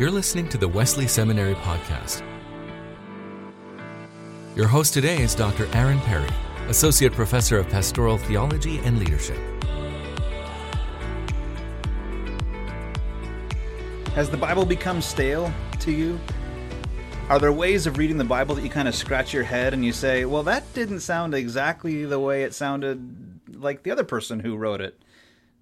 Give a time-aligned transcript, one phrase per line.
[0.00, 2.22] You're listening to the Wesley Seminary Podcast.
[4.56, 5.68] Your host today is Dr.
[5.74, 6.30] Aaron Perry,
[6.68, 9.36] Associate Professor of Pastoral Theology and Leadership.
[14.14, 16.18] Has the Bible become stale to you?
[17.28, 19.84] Are there ways of reading the Bible that you kind of scratch your head and
[19.84, 24.40] you say, well, that didn't sound exactly the way it sounded like the other person
[24.40, 24.98] who wrote it?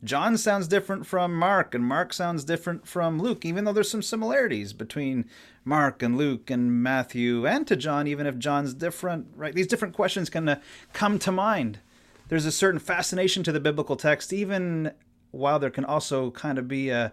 [0.05, 4.03] John sounds different from Mark, and Mark sounds different from Luke, even though there's some
[4.03, 5.25] similarities between
[5.65, 9.55] Mark and Luke and Matthew and to John, even if John's different, right?
[9.55, 10.59] These different questions kind of
[10.93, 11.81] come to mind.
[12.29, 14.93] There's a certain fascination to the biblical text, even
[15.31, 17.13] while there can also kind of be a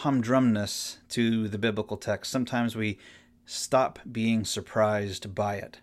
[0.00, 2.30] humdrumness to the biblical text.
[2.30, 2.98] Sometimes we
[3.44, 5.80] stop being surprised by it.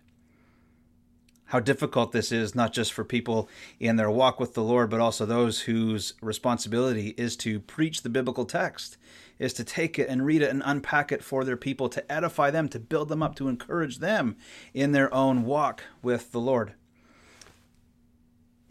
[1.52, 3.46] How difficult this is, not just for people
[3.78, 8.08] in their walk with the Lord, but also those whose responsibility is to preach the
[8.08, 8.96] biblical text,
[9.38, 12.50] is to take it and read it and unpack it for their people, to edify
[12.50, 14.36] them, to build them up, to encourage them
[14.72, 16.72] in their own walk with the Lord.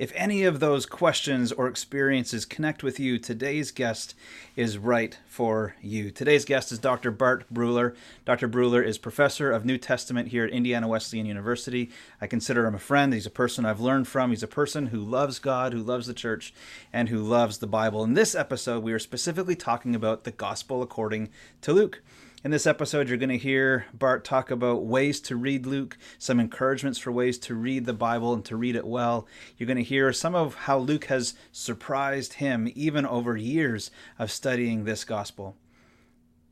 [0.02, 4.16] If any of those questions or experiences connect with you, today's guest
[4.56, 6.10] is right for you.
[6.10, 7.12] Today's guest is Dr.
[7.12, 7.96] Bart Bruehler.
[8.26, 8.50] Dr.
[8.50, 11.92] Bruehler is professor of New Testament here at Indiana Wesleyan University.
[12.20, 13.14] I consider him a friend.
[13.14, 14.32] He's a person I've learned from.
[14.32, 16.52] He's a person who loves God, who loves the church,
[16.92, 18.04] and who loves the Bible.
[18.04, 21.30] In this episode, we are specifically talking about the gospel according
[21.62, 22.02] to Luke.
[22.44, 26.40] In this episode, you're going to hear Bart talk about ways to read Luke, some
[26.40, 29.28] encouragements for ways to read the Bible and to read it well.
[29.58, 34.32] You're going to hear some of how Luke has surprised him even over years of
[34.32, 35.56] studying this gospel.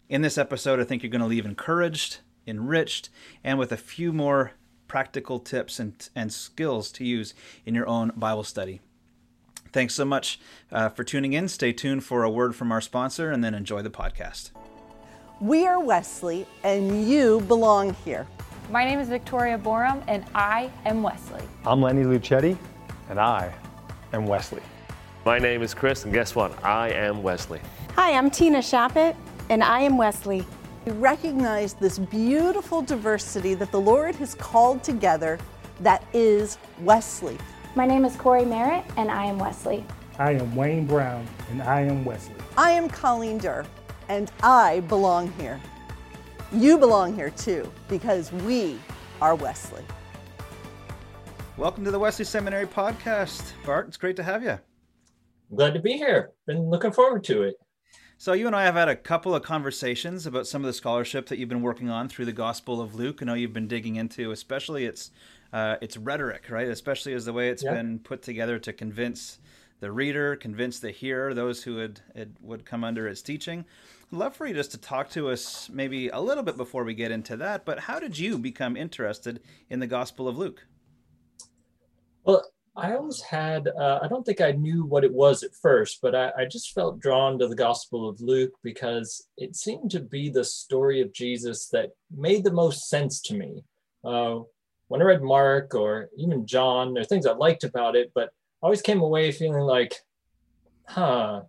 [0.10, 3.10] In this episode, I think you're going to leave encouraged, enriched,
[3.44, 4.52] and with a few more
[4.88, 7.34] practical tips and, and skills to use
[7.66, 8.80] in your own Bible study.
[9.74, 10.40] Thanks so much
[10.72, 11.48] uh, for tuning in.
[11.48, 14.52] Stay tuned for a word from our sponsor and then enjoy the podcast.
[15.42, 18.28] We are Wesley, and you belong here.
[18.70, 21.42] My name is Victoria Borum, and I am Wesley.
[21.66, 22.58] I'm Lenny Luchetti,
[23.10, 23.54] and I
[24.12, 24.62] am Wesley.
[25.24, 26.62] My name is Chris, and guess what?
[26.62, 27.62] I am Wesley.
[27.96, 29.16] Hi, I'm Tina Shappett,
[29.50, 30.46] and I am Wesley.
[30.86, 35.40] We recognize this beautiful diversity that the Lord has called together
[35.80, 37.38] that is Wesley.
[37.76, 39.86] My name is Corey Merritt, and I am Wesley.
[40.18, 42.36] I am Wayne Brown, and I am Wesley.
[42.58, 43.66] I am Colleen Derr,
[44.10, 45.62] and I belong here.
[46.52, 48.80] You belong here too, because we
[49.22, 49.84] are Wesley.
[51.58, 53.54] Welcome to the Wesley Seminary podcast.
[53.66, 54.60] Bart, it's great to have you.
[55.56, 56.32] Glad to be here.
[56.48, 57.56] Been looking forward to it.
[58.18, 61.28] So, you and I have had a couple of conversations about some of the scholarship
[61.28, 63.20] that you've been working on through the Gospel of Luke.
[63.22, 65.12] I know you've been digging into, especially its
[65.54, 66.68] uh, its rhetoric, right?
[66.68, 67.74] Especially as the way it's yeah.
[67.74, 69.40] been put together to convince
[69.80, 73.66] the reader, convince the hearer, those who would it would come under its teaching.
[74.12, 76.94] I'd love for you just to talk to us maybe a little bit before we
[76.94, 77.66] get into that.
[77.66, 80.66] But how did you become interested in the Gospel of Luke?
[82.24, 82.44] Well,
[82.76, 86.16] I always had, uh, I don't think I knew what it was at first, but
[86.16, 90.30] I, I, just felt drawn to the Gospel of Luke because it seemed to be
[90.30, 93.64] the story of Jesus that made the most sense to me.
[94.04, 94.40] Uh,
[94.88, 98.30] when I read Mark or even John, there are things I liked about it, but
[98.62, 99.96] always came away feeling like,
[100.88, 101.42] huh,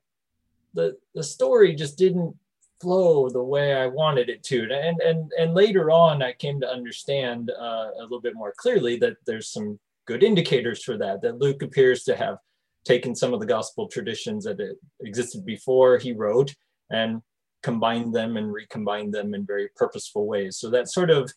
[0.75, 2.37] the, the story just didn't
[2.81, 4.62] flow the way I wanted it to.
[4.62, 8.97] And, and, and later on, I came to understand uh, a little bit more clearly
[8.99, 12.38] that there's some good indicators for that, that Luke appears to have
[12.84, 14.59] taken some of the gospel traditions that
[15.00, 16.54] existed before he wrote
[16.91, 17.20] and
[17.62, 20.56] combined them and recombined them in very purposeful ways.
[20.56, 21.31] So that sort of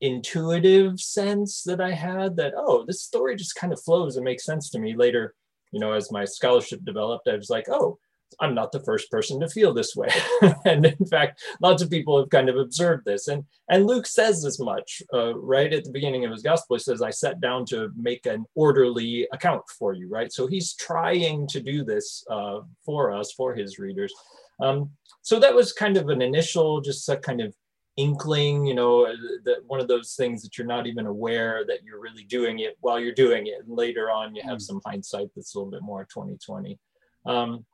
[0.00, 4.44] intuitive sense that I had that, oh, this story just kind of flows and makes
[4.44, 5.34] sense to me later,
[5.72, 7.98] you know, as my scholarship developed, I was like, oh,
[8.40, 10.08] I'm not the first person to feel this way.
[10.64, 13.28] and in fact, lots of people have kind of observed this.
[13.28, 16.76] And, and Luke says as much uh, right at the beginning of his gospel.
[16.76, 20.32] He says, I sat down to make an orderly account for you, right?
[20.32, 24.12] So he's trying to do this uh, for us, for his readers.
[24.60, 24.90] Um,
[25.22, 27.54] so that was kind of an initial, just a kind of
[27.98, 29.06] inkling, you know,
[29.44, 32.76] that one of those things that you're not even aware that you're really doing it
[32.80, 33.64] while you're doing it.
[33.66, 34.62] And later on, you have mm.
[34.62, 36.78] some hindsight that's a little bit more 2020.
[37.26, 37.66] Um,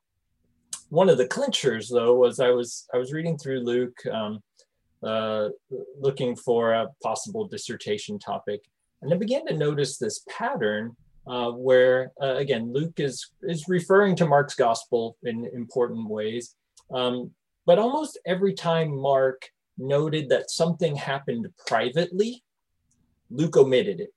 [0.88, 4.40] one of the clinchers though was I was I was reading through Luke, um,
[5.02, 5.50] uh,
[6.00, 8.62] looking for a possible dissertation topic,
[9.02, 14.16] and I began to notice this pattern uh, where uh, again Luke is is referring
[14.16, 16.54] to Mark's gospel in important ways,
[16.92, 17.30] um,
[17.66, 22.42] but almost every time Mark noted that something happened privately,
[23.30, 24.14] Luke omitted it.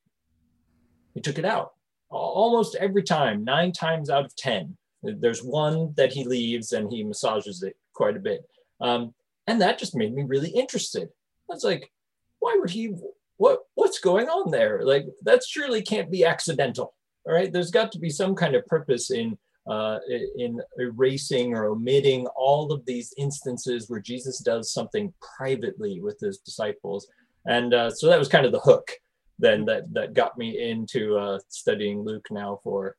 [1.13, 1.71] He took it out
[2.09, 4.77] almost every time, nine times out of ten.
[5.03, 8.41] There's one that he leaves and he massages it quite a bit.
[8.79, 9.13] Um,
[9.45, 11.09] and that just made me really interested.
[11.49, 11.91] I was like,
[12.39, 12.93] why would he?
[13.37, 14.81] What what's going on there?
[14.83, 16.93] Like that surely can't be accidental.
[17.25, 19.37] All right, there's got to be some kind of purpose in
[19.69, 19.99] uh,
[20.37, 26.37] in erasing or omitting all of these instances where Jesus does something privately with his
[26.39, 27.07] disciples.
[27.45, 28.91] And uh, so that was kind of the hook
[29.39, 32.95] then that, that got me into uh, studying Luke now for,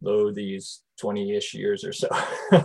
[0.00, 2.08] low these 20 ish years or so.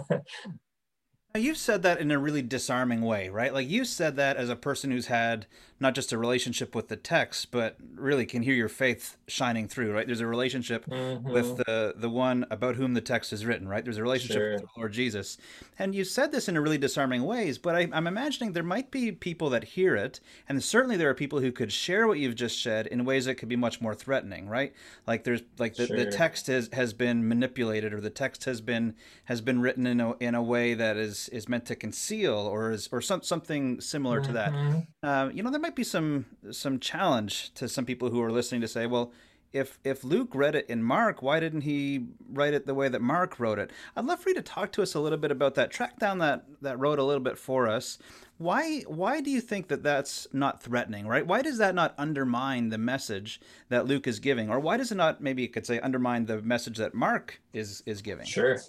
[1.36, 3.54] you've said that in a really disarming way, right?
[3.54, 5.46] Like you said that as a person who's had
[5.80, 9.94] not just a relationship with the text, but really can hear your faith shining through,
[9.94, 10.08] right?
[10.08, 11.30] There's a relationship mm-hmm.
[11.30, 13.84] with the the one about whom the text is written, right?
[13.84, 14.54] There's a relationship sure.
[14.54, 15.38] with the Lord Jesus.
[15.78, 18.90] And you said this in a really disarming ways, but I, I'm imagining there might
[18.90, 20.20] be people that hear it,
[20.50, 23.36] and certainly there are people who could share what you've just said in ways that
[23.36, 24.74] could be much more threatening, right?
[25.06, 25.98] Like there's like the, sure.
[25.98, 28.96] the text has, has been manipulated or the text has been
[29.26, 32.72] has been written in a in a way that is is meant to conceal or
[32.72, 34.28] is or some something similar mm-hmm.
[34.28, 34.52] to that.
[34.52, 34.80] Mm-hmm.
[35.08, 38.62] Uh, you know, there might be some some challenge to some people who are listening
[38.62, 39.12] to say, well,
[39.54, 43.02] if if Luke read it in Mark, why didn't he write it the way that
[43.02, 43.72] Mark wrote it?
[43.96, 45.72] I'd love for you to talk to us a little bit about that.
[45.72, 47.98] Track down that that road a little bit for us.
[48.38, 51.26] Why why do you think that that's not threatening, right?
[51.26, 54.96] Why does that not undermine the message that Luke is giving, or why does it
[54.96, 58.26] not maybe you could say undermine the message that Mark is is giving?
[58.26, 58.60] Sure.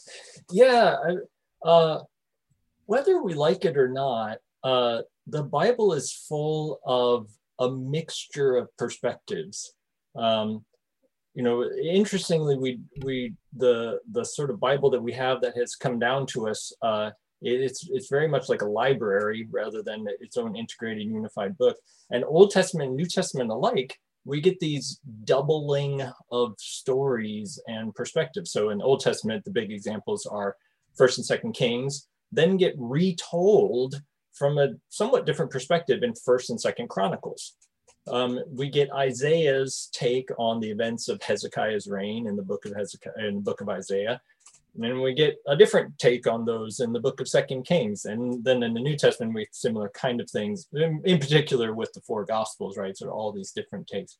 [0.50, 0.96] yeah.
[1.64, 2.00] Uh,
[2.86, 7.28] whether we like it or not, uh, the Bible is full of
[7.58, 9.74] a mixture of perspectives.
[10.16, 10.64] Um,
[11.34, 15.76] you know, interestingly, we we the the sort of Bible that we have that has
[15.76, 17.10] come down to us, uh,
[17.40, 21.76] it's it's very much like a library rather than its own integrated unified book.
[22.10, 28.50] And Old Testament and New Testament alike, we get these doubling of stories and perspectives.
[28.50, 30.56] So in Old Testament, the big examples are
[30.96, 36.60] First and Second Kings, then get retold from a somewhat different perspective in First and
[36.60, 37.56] Second Chronicles.
[38.08, 42.74] Um, we get Isaiah's take on the events of Hezekiah's reign in the book of
[42.74, 44.20] Hezekiah in the book of Isaiah.
[44.74, 48.04] And then we get a different take on those in the book of Second Kings.
[48.04, 51.92] And then in the New Testament, we similar kind of things, in, in particular with
[51.92, 52.96] the four gospels, right?
[52.96, 54.18] So all these different takes.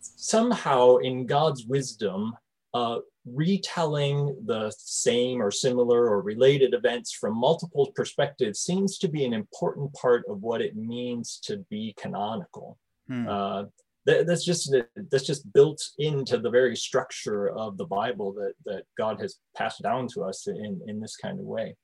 [0.00, 2.36] Somehow in God's wisdom,
[2.74, 2.98] uh,
[3.34, 9.32] retelling the same or similar or related events from multiple perspectives seems to be an
[9.32, 12.78] important part of what it means to be canonical.
[13.08, 13.28] Hmm.
[13.28, 13.64] Uh,
[14.06, 14.74] that, that's just
[15.10, 19.82] that's just built into the very structure of the Bible that that God has passed
[19.82, 21.76] down to us in in this kind of way.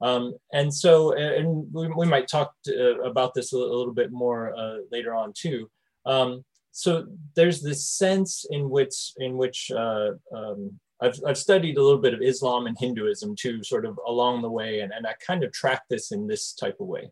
[0.00, 4.12] Um, and so, and we, we might talk to, uh, about this a, little bit
[4.12, 5.70] more uh, later on too.
[6.04, 11.82] Um, so there's this sense in which in which uh, um, I've, I've studied a
[11.82, 15.14] little bit of Islam and Hinduism too, sort of along the way, and, and I
[15.24, 17.10] kind of track this in this type of way.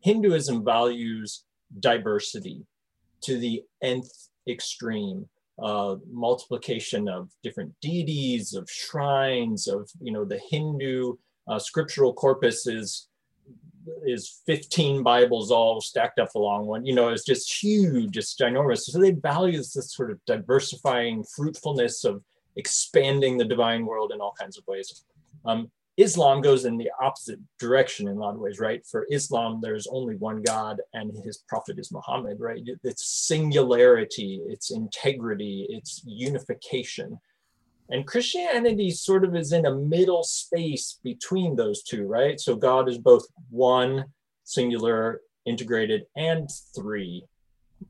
[0.00, 1.44] Hinduism values
[1.80, 2.66] diversity
[3.22, 5.28] to the nth extreme,
[5.60, 11.14] uh, multiplication of different deities, of shrines, of you know the Hindu
[11.48, 13.08] uh, scriptural corpus is
[14.04, 16.84] is 15 Bibles all stacked up along one.
[16.84, 18.80] You know, it's just huge, it's ginormous.
[18.80, 22.22] So they value this sort of diversifying fruitfulness of
[22.56, 25.04] expanding the divine world in all kinds of ways.
[25.44, 28.84] Um, Islam goes in the opposite direction in a lot of ways, right?
[28.86, 32.62] For Islam, there's only one God and his prophet is Muhammad, right?
[32.84, 37.18] It's singularity, it's integrity, it's unification.
[37.88, 42.38] And Christianity sort of is in a middle space between those two, right?
[42.38, 44.06] So God is both one,
[44.44, 47.24] singular, integrated, and three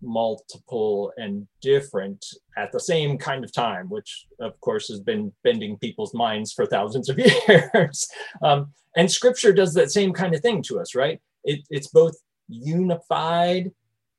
[0.03, 2.25] multiple and different
[2.57, 6.67] at the same kind of time, which of course has been bending people's minds for
[6.67, 8.09] thousands of years.
[8.43, 11.21] um, and scripture does that same kind of thing to us, right?
[11.45, 12.17] It, it's both
[12.49, 13.71] unified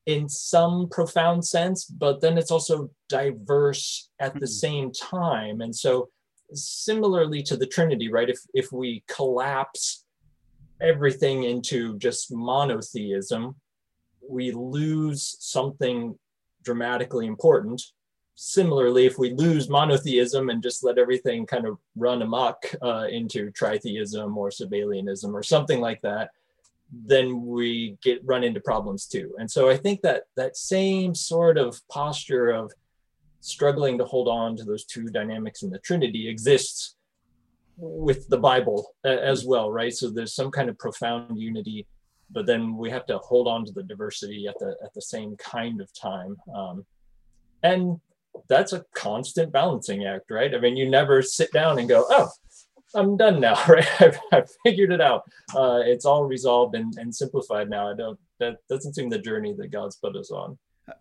[0.06, 4.46] in some profound sense, but then it's also diverse at the hmm.
[4.46, 5.62] same time.
[5.62, 6.10] And so
[6.54, 8.30] similarly to the Trinity, right?
[8.30, 10.06] If if we collapse
[10.82, 13.56] everything into just monotheism,
[14.30, 16.18] we lose something
[16.64, 17.82] dramatically important.
[18.36, 23.52] Similarly, if we lose monotheism and just let everything kind of run amok uh, into
[23.52, 26.30] tritheism or Sabellianism or something like that,
[26.92, 29.34] then we get run into problems too.
[29.40, 32.72] And so I think that that same sort of posture of
[33.42, 36.96] struggling to hold on to those two dynamics in the Trinity exists
[37.78, 39.94] with the Bible as well, right?
[39.94, 41.88] So there's some kind of profound unity
[42.32, 45.36] but then we have to hold on to the diversity at the at the same
[45.38, 46.86] kind of time um,
[47.64, 48.00] and
[48.48, 52.30] that's a constant balancing act right i mean you never sit down and go oh
[52.96, 54.02] I'm done now, right?
[54.02, 55.24] I've, I've figured it out.
[55.56, 57.92] Uh, it's all resolved and, and simplified now.
[57.92, 58.20] I don't.
[58.40, 60.58] That doesn't seem the journey that God's put us on.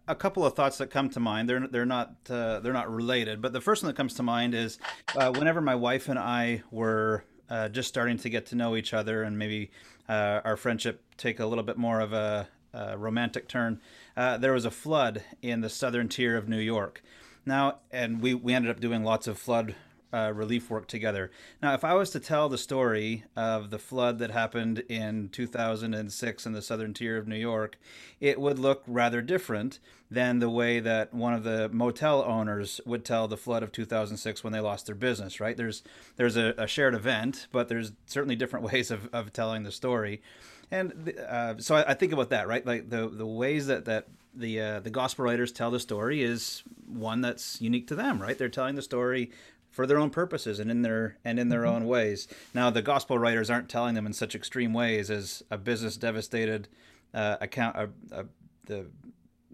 [0.08, 1.48] A couple of thoughts that come to mind.
[1.48, 4.54] They're they're not uh, they're not related, but the first one that comes to mind
[4.54, 4.78] is
[5.14, 8.92] uh, whenever my wife and I were uh, just starting to get to know each
[8.92, 9.70] other and maybe
[10.08, 13.80] uh, our friendship take a little bit more of a, a romantic turn.
[14.16, 17.02] Uh, there was a flood in the southern tier of New York.
[17.44, 19.74] Now, and we, we ended up doing lots of flood
[20.16, 21.30] uh, relief work together.
[21.62, 26.46] Now, if I was to tell the story of the flood that happened in 2006
[26.46, 27.78] in the southern tier of New York,
[28.18, 29.78] it would look rather different
[30.10, 34.42] than the way that one of the motel owners would tell the flood of 2006
[34.42, 35.38] when they lost their business.
[35.38, 35.56] Right?
[35.56, 35.82] There's
[36.16, 40.22] there's a, a shared event, but there's certainly different ways of, of telling the story.
[40.70, 42.64] And uh, so I, I think about that, right?
[42.64, 46.62] Like the the ways that that the uh, the gospel writers tell the story is
[46.86, 48.36] one that's unique to them, right?
[48.38, 49.30] They're telling the story
[49.76, 51.76] for their own purposes and in their and in their mm-hmm.
[51.76, 52.26] own ways.
[52.54, 56.66] Now, the gospel writers aren't telling them in such extreme ways as a business devastated
[57.12, 57.76] uh, account.
[57.76, 58.22] Uh, uh,
[58.64, 58.86] the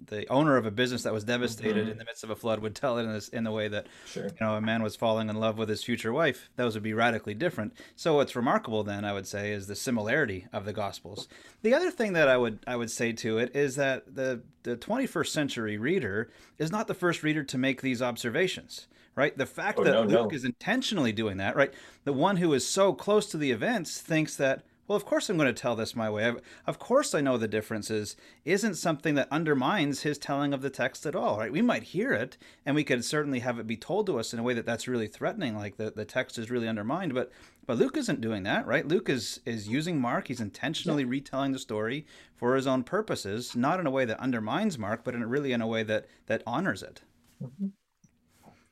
[0.07, 1.93] the owner of a business that was devastated mm-hmm.
[1.93, 3.89] in the midst of a flood would tell it in this in the way that
[4.07, 4.27] sure.
[4.27, 6.49] you know a man was falling in love with his future wife.
[6.55, 7.73] Those would be radically different.
[7.97, 11.27] So what's remarkable then, I would say, is the similarity of the gospels.
[11.63, 14.77] The other thing that I would I would say to it is that the the
[14.77, 19.37] 21st century reader is not the first reader to make these observations right?
[19.37, 20.37] The fact oh, that no, Luke no.
[20.37, 21.73] is intentionally doing that, right?
[22.05, 25.37] The one who is so close to the events thinks that, well, of course I'm
[25.37, 26.33] going to tell this my way.
[26.67, 31.07] Of course I know the differences isn't something that undermines his telling of the text
[31.07, 31.53] at all, right?
[31.53, 34.39] We might hear it and we could certainly have it be told to us in
[34.39, 37.31] a way that that's really threatening, like the, the text is really undermined, but
[37.65, 38.89] but Luke isn't doing that, right?
[38.89, 40.27] Luke is is using Mark.
[40.27, 41.11] He's intentionally yeah.
[41.11, 42.05] retelling the story
[42.35, 45.63] for his own purposes, not in a way that undermines Mark, but in really in
[45.63, 47.03] a way that that honors it.
[47.41, 47.69] Mm-hmm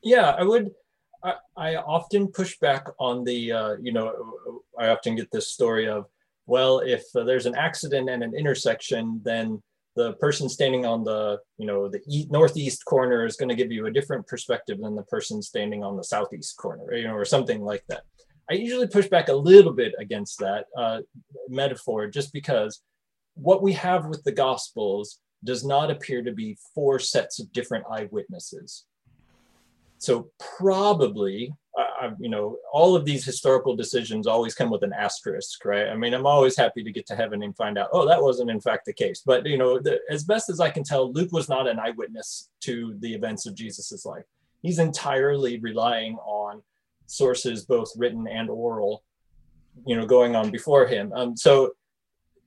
[0.02, 0.70] yeah i would
[1.22, 4.14] I, I, often push back on the uh, you know
[4.78, 6.06] i often get this story of
[6.46, 9.62] well if uh, there's an accident and an intersection then
[9.96, 13.72] the person standing on the you know the e- northeast corner is going to give
[13.72, 17.24] you a different perspective than the person standing on the southeast corner you know or
[17.24, 18.02] something like that.
[18.50, 21.00] I usually push back a little bit against that uh,
[21.48, 22.82] metaphor just because
[23.34, 27.84] what we have with the gospels does not appear to be four sets of different
[27.90, 28.86] eyewitnesses
[30.00, 35.62] so probably, uh, you know, all of these historical decisions always come with an asterisk,
[35.66, 35.88] right?
[35.88, 38.50] I mean, I'm always happy to get to heaven and find out, oh, that wasn't
[38.50, 39.22] in fact the case.
[39.24, 42.48] But you know, the, as best as I can tell, Luke was not an eyewitness
[42.62, 44.24] to the events of Jesus's life.
[44.62, 46.62] He's entirely relying on
[47.06, 49.04] sources, both written and oral,
[49.86, 51.12] you know, going on before him.
[51.12, 51.72] Um, so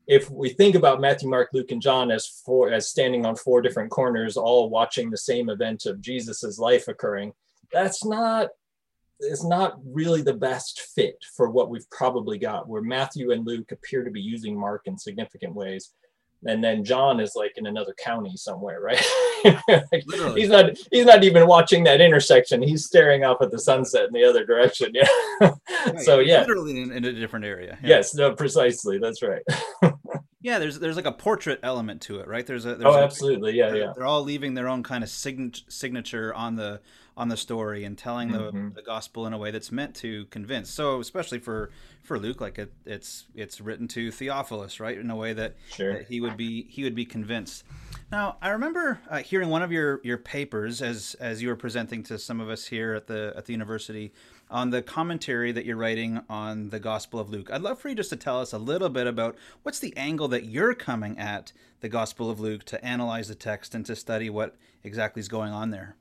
[0.07, 3.62] if we think about Matthew, Mark, Luke, and John as four as standing on four
[3.62, 7.33] different corners, all watching the same event of Jesus's life occurring,
[7.72, 8.50] that's not
[9.20, 13.72] it's not really the best fit for what we've probably got where matthew and luke
[13.72, 15.93] appear to be using mark in significant ways.
[16.46, 19.03] And then john is like in another county somewhere right?
[19.67, 20.03] Like
[20.36, 22.62] he's not he's not even watching that intersection.
[22.62, 25.08] He's staring off at the sunset in the other direction yeah.
[25.41, 26.00] Right.
[26.00, 26.41] so yeah.
[26.41, 27.89] literally in, in, a different area yeah.
[27.89, 29.43] yes no precisely that's right
[30.43, 33.03] yeah there's there's like a portrait element to it right there's a there's oh a,
[33.03, 36.79] absolutely yeah they're, yeah they're all leaving their own kind of sign- signature on the
[37.15, 38.69] on the story and telling mm-hmm.
[38.69, 40.69] the, the gospel in a way that's meant to convince.
[40.69, 41.69] So especially for
[42.01, 45.93] for Luke, like it, it's it's written to Theophilus, right, in a way that, sure.
[45.93, 47.63] that he would be he would be convinced.
[48.12, 52.03] Now, I remember uh, hearing one of your your papers as as you were presenting
[52.03, 54.12] to some of us here at the at the university
[54.53, 57.50] on the commentary that you're writing on the Gospel of Luke.
[57.51, 60.27] I'd love for you just to tell us a little bit about what's the angle
[60.27, 64.29] that you're coming at the Gospel of Luke to analyze the text and to study
[64.29, 65.95] what exactly is going on there.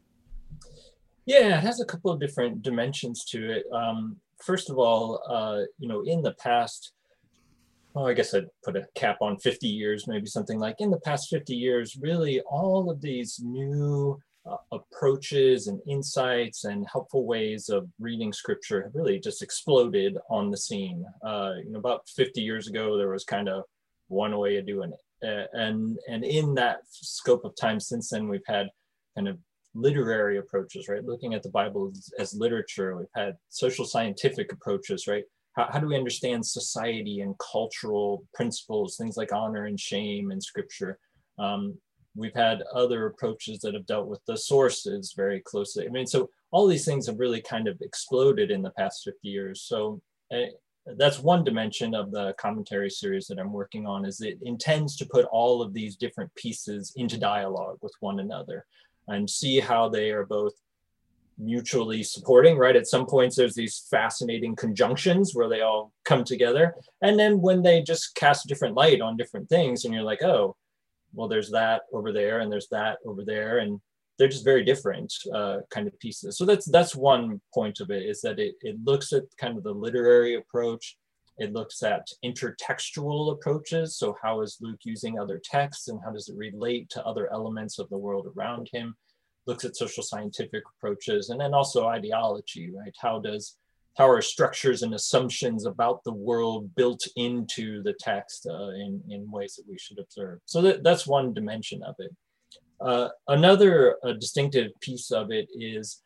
[1.24, 3.64] Yeah, it has a couple of different dimensions to it.
[3.72, 6.92] Um, first of all, uh, you know, in the past,
[7.94, 11.00] well, I guess I'd put a cap on 50 years, maybe something like in the
[11.00, 17.68] past 50 years, really all of these new uh, approaches and insights and helpful ways
[17.68, 21.04] of reading scripture have really just exploded on the scene.
[21.24, 23.64] Uh, you know, about 50 years ago, there was kind of
[24.08, 25.48] one way of doing it.
[25.52, 28.68] And, and in that scope of time since then, we've had
[29.14, 29.38] kind of
[29.74, 31.04] literary approaches, right?
[31.04, 32.96] Looking at the Bible as, as literature.
[32.96, 35.24] We've had social scientific approaches, right?
[35.54, 40.42] How, how do we understand society and cultural principles, things like honor and shame and
[40.42, 40.98] scripture?
[41.38, 41.78] Um,
[42.14, 45.86] we've had other approaches that have dealt with the sources very closely.
[45.86, 49.28] I mean, so all these things have really kind of exploded in the past 50
[49.28, 49.62] years.
[49.62, 50.00] So
[50.32, 50.50] uh,
[50.98, 55.06] that's one dimension of the commentary series that I'm working on is it intends to
[55.06, 58.66] put all of these different pieces into dialogue with one another
[59.08, 60.52] and see how they are both
[61.38, 62.76] mutually supporting, right?
[62.76, 66.74] At some points, there's these fascinating conjunctions where they all come together.
[67.00, 70.56] And then when they just cast different light on different things, and you're like, oh,
[71.14, 73.58] well, there's that over there, and there's that over there.
[73.58, 73.80] And
[74.18, 76.36] they're just very different uh, kind of pieces.
[76.36, 79.64] So that's that's one point of it is that it, it looks at kind of
[79.64, 80.96] the literary approach.
[81.38, 83.96] It looks at intertextual approaches.
[83.96, 87.78] So how is Luke using other texts and how does it relate to other elements
[87.78, 88.94] of the world around him?
[89.46, 92.94] looks at social scientific approaches, and then also ideology, right?
[93.00, 93.56] How does
[93.96, 99.30] how are structures and assumptions about the world built into the text uh, in, in
[99.30, 100.38] ways that we should observe?
[100.46, 102.10] So that, that's one dimension of it.
[102.80, 106.02] Uh, another uh, distinctive piece of it is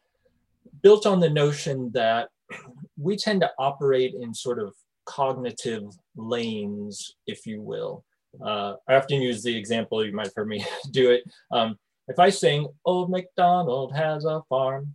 [0.82, 2.28] built on the notion that
[2.98, 4.74] we tend to operate in sort of
[5.06, 5.84] cognitive
[6.16, 8.04] lanes, if you will.
[8.44, 11.24] Uh, I often use the example, you might have heard me do it.
[11.50, 11.78] Um,
[12.08, 14.94] if I sing, Old MacDonald has a farm,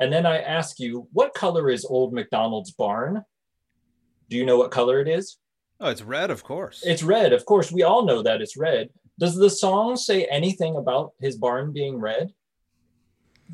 [0.00, 3.24] and then I ask you, what color is Old MacDonald's barn?
[4.28, 5.36] Do you know what color it is?
[5.78, 6.82] Oh, it's red, of course.
[6.84, 7.70] It's red, of course.
[7.70, 8.90] We all know that it's red.
[9.18, 12.32] Does the song say anything about his barn being red?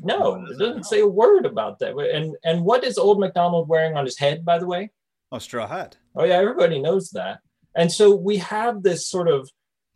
[0.01, 1.97] No, it doesn't say a word about that.
[1.97, 4.91] And and what is Old MacDonald wearing on his head, by the way?
[5.31, 5.97] A straw hat.
[6.15, 7.39] Oh yeah, everybody knows that.
[7.75, 9.49] And so we have this sort of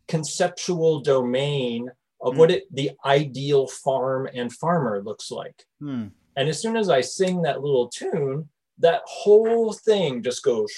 [0.08, 1.90] conceptual domain
[2.20, 2.36] of mm.
[2.36, 5.64] what it, the ideal farm and farmer looks like.
[5.80, 6.10] Mm.
[6.36, 8.48] And as soon as I sing that little tune,
[8.78, 10.72] that whole thing just goes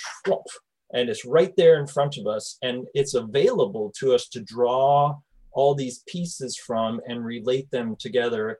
[0.93, 5.17] and it's right there in front of us and it's available to us to draw
[5.53, 8.59] all these pieces from and relate them together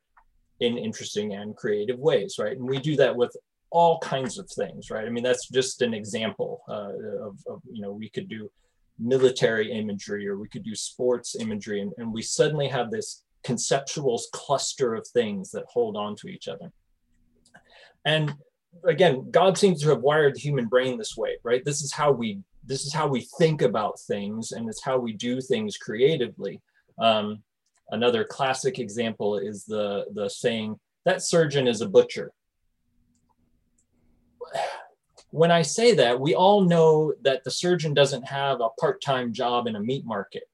[0.61, 2.57] in interesting and creative ways right?
[2.57, 3.35] And we do that with
[3.71, 5.07] all kinds of things right?
[5.07, 6.93] I mean that's just an example uh,
[7.29, 8.51] of, of you know we could do
[8.99, 14.21] military imagery or we could do sports imagery and, and we suddenly have this conceptual
[14.33, 16.73] cluster of things that hold on to each other
[18.05, 18.35] and
[18.87, 21.65] again god seems to have wired the human brain this way right?
[21.65, 25.13] This is how we this is how we think about things and it's how we
[25.13, 26.61] do things creatively.
[26.99, 27.43] Um,
[27.91, 32.33] another classic example is the the saying that surgeon is a butcher.
[35.31, 39.33] When I say that, we all know that the surgeon doesn't have a part time
[39.33, 40.45] job in a meat market,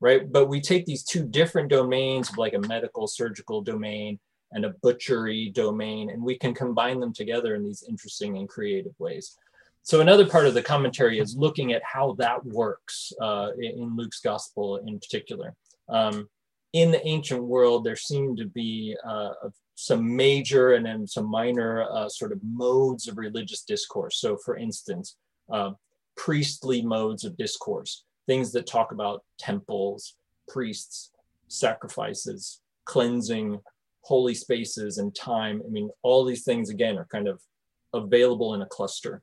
[0.00, 0.30] right?
[0.30, 4.18] But we take these two different domains, like a medical surgical domain
[4.54, 8.94] and a butchery domain, and we can combine them together in these interesting and creative
[8.98, 9.36] ways.
[9.82, 14.20] So, another part of the commentary is looking at how that works uh, in Luke's
[14.20, 15.54] gospel in particular.
[15.88, 16.28] Um,
[16.72, 19.32] in the ancient world, there seemed to be uh,
[19.74, 24.20] some major and then some minor uh, sort of modes of religious discourse.
[24.20, 25.16] So, for instance,
[25.52, 25.72] uh,
[26.16, 30.16] priestly modes of discourse, things that talk about temples,
[30.48, 31.10] priests,
[31.48, 33.60] sacrifices, cleansing,
[34.04, 35.62] holy spaces, and time.
[35.66, 37.40] I mean, all these things, again, are kind of
[37.92, 39.22] available in a cluster.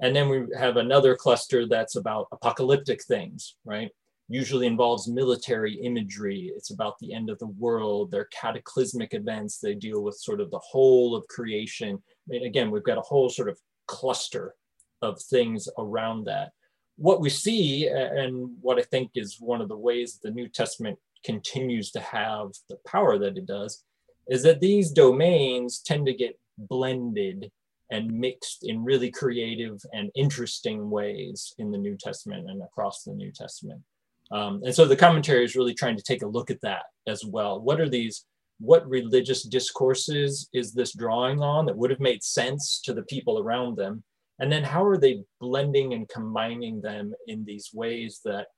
[0.00, 3.90] And then we have another cluster that's about apocalyptic things, right?
[4.28, 6.52] usually involves military imagery.
[6.56, 8.10] It's about the end of the world.
[8.10, 9.58] They're cataclysmic events.
[9.58, 11.96] They deal with sort of the whole of creation.
[11.96, 14.54] I mean, again, we've got a whole sort of cluster
[15.02, 16.50] of things around that.
[16.96, 20.48] What we see, and what I think is one of the ways that the New
[20.48, 23.84] Testament continues to have the power that it does,
[24.28, 27.50] is that these domains tend to get blended
[27.90, 33.12] and mixed in really creative and interesting ways in the New Testament and across the
[33.12, 33.80] New Testament.
[34.32, 37.24] Um, and so the commentary is really trying to take a look at that as
[37.24, 37.60] well.
[37.60, 38.24] What are these,
[38.58, 43.38] what religious discourses is this drawing on that would have made sense to the people
[43.38, 44.02] around them?
[44.40, 48.48] And then how are they blending and combining them in these ways that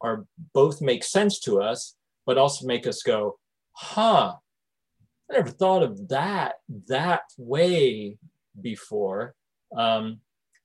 [0.00, 3.38] are both make sense to us, but also make us go,
[3.72, 4.34] huh,
[5.30, 6.56] I never thought of that
[6.88, 8.18] that way
[8.60, 9.34] before.
[9.76, 10.20] Um,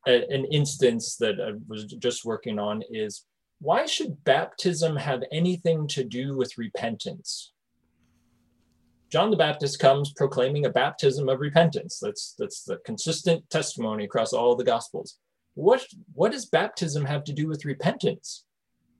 [0.05, 3.25] an instance that I was just working on is
[3.59, 7.51] why should baptism have anything to do with repentance?
[9.11, 11.99] John the Baptist comes proclaiming a baptism of repentance.
[12.01, 15.17] That's that's the consistent testimony across all the gospels.
[15.53, 18.45] What what does baptism have to do with repentance?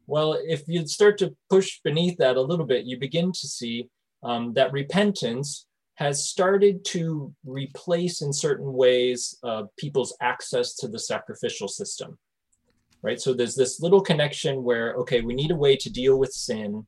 [0.08, 3.89] Well, if you start to push beneath that a little bit, you begin to see
[4.23, 10.99] um, that repentance has started to replace, in certain ways, uh, people's access to the
[10.99, 12.17] sacrificial system
[13.01, 13.19] right?
[13.19, 16.86] So there's this little connection where, okay, we need a way to deal with sin.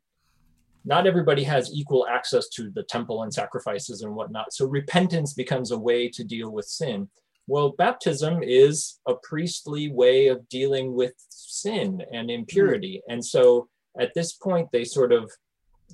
[0.86, 4.54] Not everybody has equal access to the temple and sacrifices and whatnot.
[4.54, 7.10] So repentance becomes a way to deal with sin.
[7.48, 13.02] Well, baptism is a priestly way of dealing with sin and impurity.
[13.10, 13.14] Mm.
[13.14, 13.68] And so
[14.00, 15.32] at this point, they sort of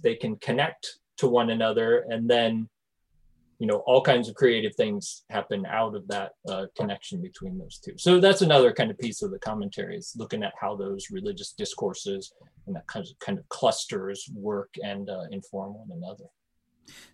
[0.02, 2.06] they can connect to one another.
[2.10, 2.68] And then
[3.60, 7.78] you know all kinds of creative things happen out of that uh, connection between those
[7.78, 7.94] two.
[7.98, 11.52] So that's another kind of piece of the commentary is looking at how those religious
[11.52, 12.32] discourses
[12.66, 16.26] and that kind of kind of clusters work and uh, inform one another.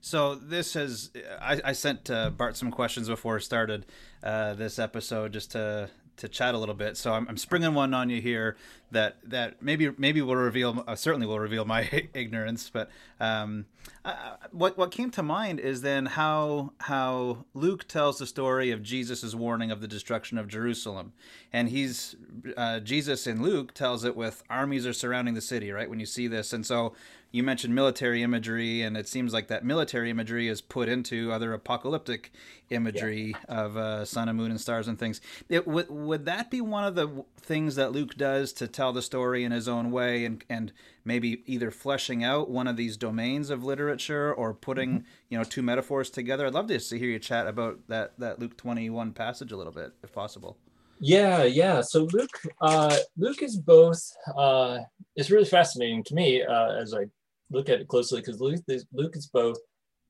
[0.01, 3.87] So this has I, I sent uh, Bart some questions before started
[4.23, 6.97] uh, this episode just to to chat a little bit.
[6.97, 8.55] So I'm, I'm springing one on you here
[8.91, 12.69] that that maybe maybe will reveal uh, certainly will reveal my ignorance.
[12.69, 13.65] But um,
[14.03, 18.81] uh, what what came to mind is then how how Luke tells the story of
[18.81, 21.13] Jesus' warning of the destruction of Jerusalem,
[21.51, 22.15] and he's
[22.55, 25.89] uh, Jesus in Luke tells it with armies are surrounding the city, right?
[25.89, 26.93] When you see this, and so
[27.35, 31.51] you mentioned military imagery, and it seems like that military imagery is put into other
[31.51, 32.31] apocalyptic
[32.69, 33.55] imagery yeah.
[33.55, 35.19] of uh, sun and moon and stars and things.
[35.49, 39.01] It, would would that be one of the things that Luke does to tell the
[39.01, 40.71] story in his own way, and and
[41.03, 45.07] maybe either fleshing out one of these domains of literature or putting mm-hmm.
[45.27, 46.47] you know two metaphors together?
[46.47, 49.73] I'd love to hear you chat about that that Luke twenty one passage a little
[49.73, 50.57] bit, if possible.
[51.01, 51.81] Yeah, yeah.
[51.81, 54.01] So Luke, uh, Luke is both.
[54.37, 54.79] Uh,
[55.17, 57.07] it's really fascinating to me uh, as I
[57.51, 59.57] look at it closely because Luke is, Luke is both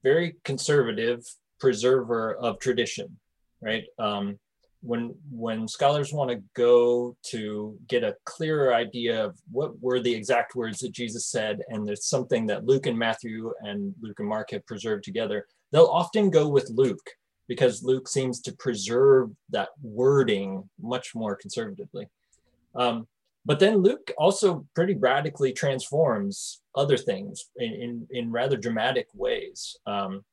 [0.04, 1.24] very conservative
[1.60, 3.18] preserver of tradition,
[3.62, 3.84] right?
[4.00, 4.40] Um,
[4.82, 10.14] when when scholars want to go to get a clearer idea of what were the
[10.14, 14.30] exact words that Jesus said, and there's something that Luke and Matthew and Luke and
[14.30, 17.10] Mark have preserved together, they'll often go with Luke
[17.48, 22.08] because Luke seems to preserve that wording much more conservatively.
[22.76, 23.08] Um,
[23.46, 29.78] but then Luke also pretty radically transforms other things in, in, in rather dramatic ways.
[29.86, 30.24] Um,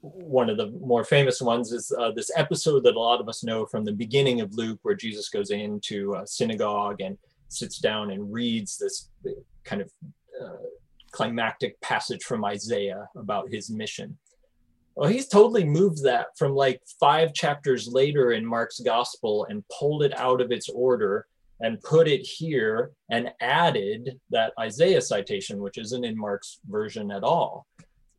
[0.00, 3.42] one of the more famous ones is uh, this episode that a lot of us
[3.42, 8.10] know from the beginning of Luke, where Jesus goes into a synagogue and sits down
[8.10, 9.10] and reads this
[9.64, 9.90] kind of
[10.42, 10.56] uh,
[11.10, 14.18] climactic passage from Isaiah about his mission.
[14.94, 20.02] Well, he's totally moved that from like five chapters later in Mark's gospel and pulled
[20.02, 21.26] it out of its order
[21.60, 27.22] and put it here and added that Isaiah citation, which isn't in Mark's version at
[27.22, 27.66] all.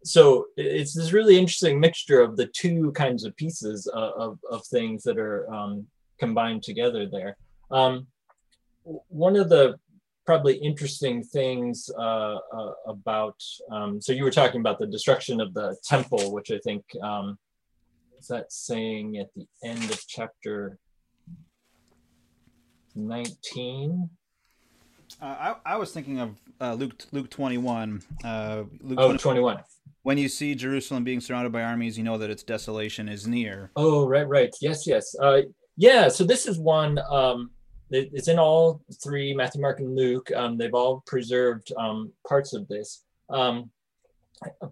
[0.04, 4.65] So it's this really interesting mixture of the two kinds of pieces of, of, of
[4.67, 5.88] things that are um,
[6.19, 7.38] combined together there.
[7.71, 8.08] Um,
[8.84, 9.80] one of the
[10.26, 15.54] probably interesting things uh, uh, about, um, so you were talking about the destruction of
[15.54, 17.38] the temple, which I think um,
[18.19, 20.78] is that saying at the end of chapter
[22.95, 24.10] 19.
[25.21, 28.01] Uh, I, I was thinking of uh, Luke Luke 21.
[28.23, 29.60] Uh, Luke oh, 21.
[30.03, 33.71] When you see Jerusalem being surrounded by armies, you know that its desolation is near.
[33.75, 34.55] Oh, right, right.
[34.62, 35.15] Yes, yes.
[35.19, 35.41] Uh,
[35.77, 37.49] yeah, so this is one, um,
[37.89, 40.31] it, it's in all three, Matthew, Mark, and Luke.
[40.36, 43.03] Um, they've all preserved um, parts of this.
[43.29, 43.71] Um,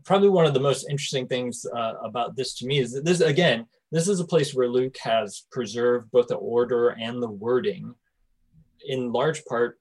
[0.04, 3.20] probably one of the most interesting things uh, about this to me is that this,
[3.20, 7.94] again, this is a place where Luke has preserved both the order and the wording
[8.86, 9.80] in large part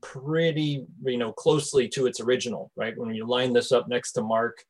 [0.00, 2.96] pretty you know closely to its original right?
[2.96, 4.64] When you line this up next to mark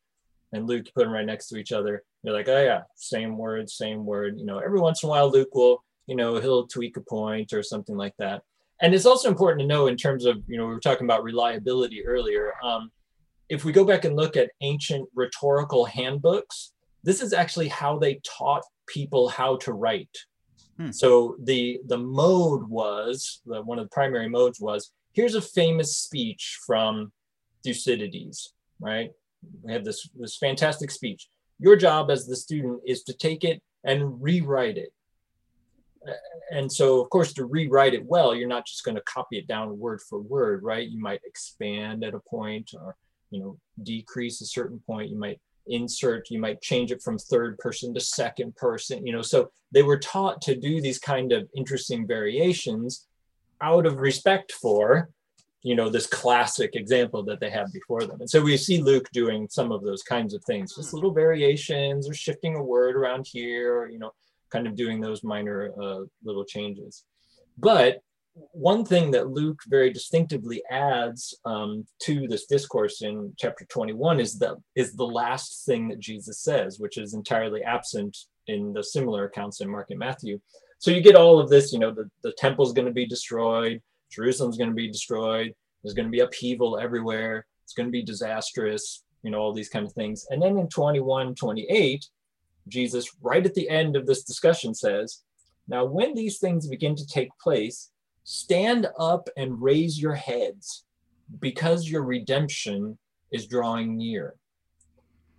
[0.53, 3.39] and luke you put them right next to each other you're like oh yeah same
[3.39, 4.39] word same word.
[4.39, 7.53] You know every once in a while luke will you know he'll tweak a point
[7.53, 8.43] or something like that.
[8.83, 11.23] And it's also important to know in terms of you know we were talking about
[11.23, 12.91] reliability earlier um,
[13.49, 18.21] if we go back and look at ancient rhetorical handbooks this is actually how they
[18.25, 20.17] taught people how to write
[20.81, 20.93] Hmm.
[20.93, 25.95] So the the mode was the, one of the primary modes was here's a famous
[25.95, 27.13] speech from
[27.63, 29.11] Thucydides, right?
[29.63, 31.29] We have this this fantastic speech.
[31.59, 34.95] Your job as the student is to take it and rewrite it.
[36.51, 39.47] And so, of course, to rewrite it well, you're not just going to copy it
[39.47, 40.89] down word for word, right?
[40.89, 42.97] You might expand at a point, or
[43.31, 45.11] you know, decrease a certain point.
[45.11, 45.41] You might
[45.71, 49.83] insert you might change it from third person to second person you know so they
[49.83, 53.07] were taught to do these kind of interesting variations
[53.61, 55.11] out of respect for
[55.63, 58.21] you know this classic example that they have before them.
[58.21, 62.09] And so we see luke doing some of those kinds of things just little variations
[62.09, 64.13] or shifting a word around here or you know
[64.51, 67.05] kind of doing those minor uh, little changes.
[67.59, 68.03] But
[68.35, 74.39] one thing that Luke very distinctively adds um, to this discourse in chapter 21 is
[74.39, 78.17] that is the last thing that Jesus says, which is entirely absent
[78.47, 80.41] in the similar accounts in Mark and Matthew.
[80.79, 83.83] So you get all of this, you know, the, the temple's going to be destroyed,
[84.11, 88.03] Jerusalem's going to be destroyed, there's going to be upheaval everywhere, it's going to be
[88.03, 90.27] disastrous, you know, all these kind of things.
[90.31, 92.07] And then in 21, 28,
[92.69, 95.23] Jesus, right at the end of this discussion, says,
[95.69, 97.91] Now, when these things begin to take place,
[98.33, 100.85] Stand up and raise your heads
[101.41, 102.97] because your redemption
[103.33, 104.37] is drawing near.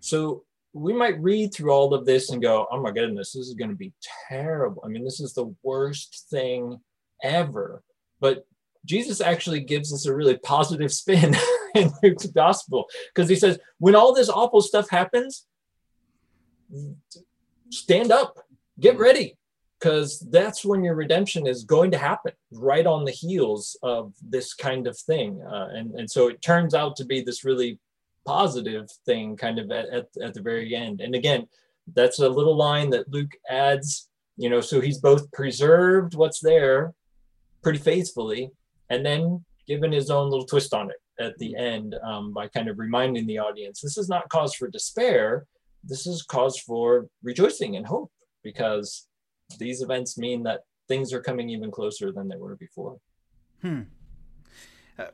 [0.00, 3.54] So we might read through all of this and go, oh my goodness, this is
[3.54, 3.94] going to be
[4.28, 4.82] terrible.
[4.84, 6.80] I mean, this is the worst thing
[7.22, 7.82] ever.
[8.20, 8.44] But
[8.84, 11.34] Jesus actually gives us a really positive spin
[11.74, 15.46] in Luke's gospel because he says, when all this awful stuff happens,
[17.70, 18.38] stand up,
[18.78, 19.38] get ready,
[19.82, 24.54] because that's when your redemption is going to happen, right on the heels of this
[24.54, 25.42] kind of thing.
[25.42, 27.80] Uh, and, and so it turns out to be this really
[28.24, 31.00] positive thing kind of at, at, at the very end.
[31.00, 31.48] And again,
[31.94, 36.94] that's a little line that Luke adds, you know, so he's both preserved what's there
[37.60, 38.52] pretty faithfully
[38.88, 42.68] and then given his own little twist on it at the end um, by kind
[42.68, 45.46] of reminding the audience this is not cause for despair
[45.84, 48.10] this is cause for rejoicing and hope
[48.42, 49.06] because
[49.58, 52.98] these events mean that things are coming even closer than they were before.
[53.60, 53.82] Hmm.
[54.98, 55.06] Uh,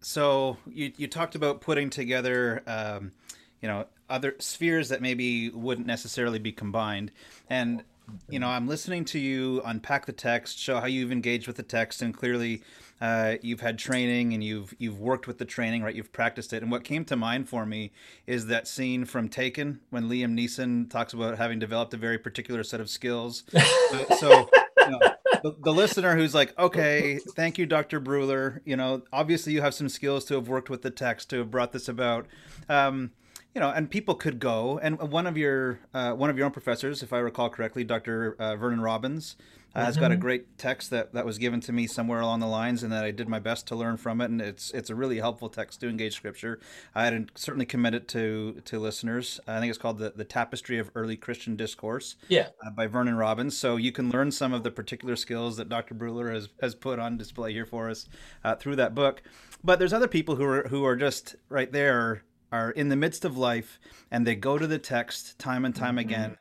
[0.00, 3.12] so you you talked about putting together um,
[3.60, 7.12] you know other spheres that maybe wouldn't necessarily be combined.
[7.48, 7.84] And
[8.28, 11.62] you know i'm listening to you unpack the text show how you've engaged with the
[11.62, 12.62] text and clearly
[13.00, 16.62] uh, you've had training and you've you've worked with the training right you've practiced it
[16.62, 17.90] and what came to mind for me
[18.26, 22.62] is that scene from taken when liam neeson talks about having developed a very particular
[22.62, 24.48] set of skills uh, so
[24.84, 24.98] you know,
[25.42, 28.00] the, the, listener who's like, okay, thank you, Dr.
[28.00, 28.60] Bruehler.
[28.64, 31.50] You know, obviously you have some skills to have worked with the text to have
[31.50, 32.26] brought this about.
[32.68, 33.12] Um,
[33.54, 34.78] you know, and people could go.
[34.82, 38.36] And one of your uh, one of your own professors, if I recall correctly, Dr.
[38.38, 39.36] Uh, Vernon Robbins,
[39.74, 40.22] uh, has got a mm-hmm.
[40.22, 43.10] great text that, that was given to me somewhere along the lines, and that I
[43.10, 44.26] did my best to learn from it.
[44.26, 46.60] And it's it's a really helpful text to engage Scripture.
[46.94, 49.40] I'd certainly commend it to to listeners.
[49.46, 52.16] I think it's called the the Tapestry of Early Christian Discourse.
[52.28, 53.56] Yeah, uh, by Vernon Robbins.
[53.56, 55.94] So you can learn some of the particular skills that Dr.
[55.94, 58.06] Bruehler has has put on display here for us
[58.44, 59.22] uh, through that book.
[59.62, 63.24] But there's other people who are who are just right there are in the midst
[63.24, 63.78] of life
[64.10, 66.10] and they go to the text time and time mm-hmm.
[66.10, 66.36] again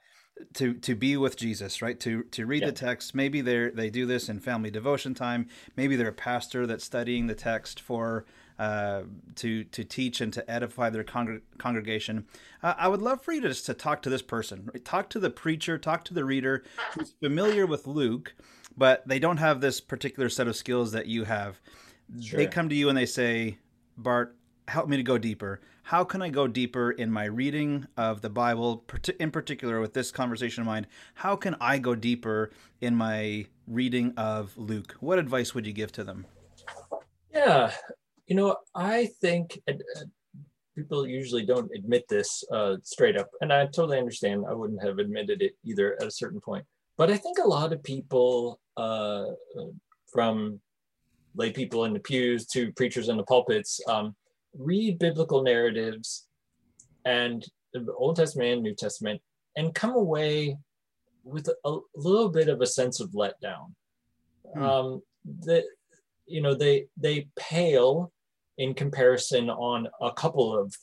[0.53, 1.99] to to be with Jesus, right?
[1.99, 2.67] To to read yeah.
[2.67, 3.13] the text.
[3.13, 5.47] Maybe they they do this in family devotion time.
[5.75, 8.25] Maybe they're a pastor that's studying the text for
[8.57, 9.03] uh,
[9.35, 12.25] to to teach and to edify their congr- congregation.
[12.63, 14.83] Uh, I would love for you to just to talk to this person, right?
[14.83, 18.33] talk to the preacher, talk to the reader who's familiar with Luke,
[18.77, 21.59] but they don't have this particular set of skills that you have.
[22.19, 22.37] Sure.
[22.37, 23.59] They come to you and they say,
[23.95, 24.35] Bart,
[24.67, 25.61] help me to go deeper.
[25.89, 28.85] How can I go deeper in my reading of the Bible,
[29.19, 30.85] in particular with this conversation in mind?
[31.15, 34.95] How can I go deeper in my reading of Luke?
[34.99, 36.27] What advice would you give to them?
[37.33, 37.71] Yeah,
[38.27, 39.59] you know, I think
[40.75, 44.45] people usually don't admit this uh, straight up, and I totally understand.
[44.47, 46.65] I wouldn't have admitted it either at a certain point.
[46.97, 49.25] But I think a lot of people, uh,
[50.13, 50.61] from
[51.33, 54.15] lay people in the pews to preachers in the pulpits, um,
[54.57, 56.27] read biblical narratives
[57.05, 59.21] and the Old Testament and New Testament
[59.55, 60.57] and come away
[61.23, 63.73] with a, little bit of a sense of letdown.
[64.53, 64.63] Hmm.
[64.63, 65.01] Um,
[65.41, 65.63] that
[66.25, 68.11] you know they they pale
[68.57, 70.75] in comparison on a couple of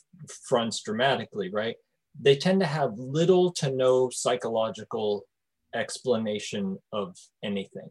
[0.48, 1.76] fronts dramatically, right?
[2.20, 5.24] They tend to have little to no psychological
[5.74, 7.90] explanation of anything.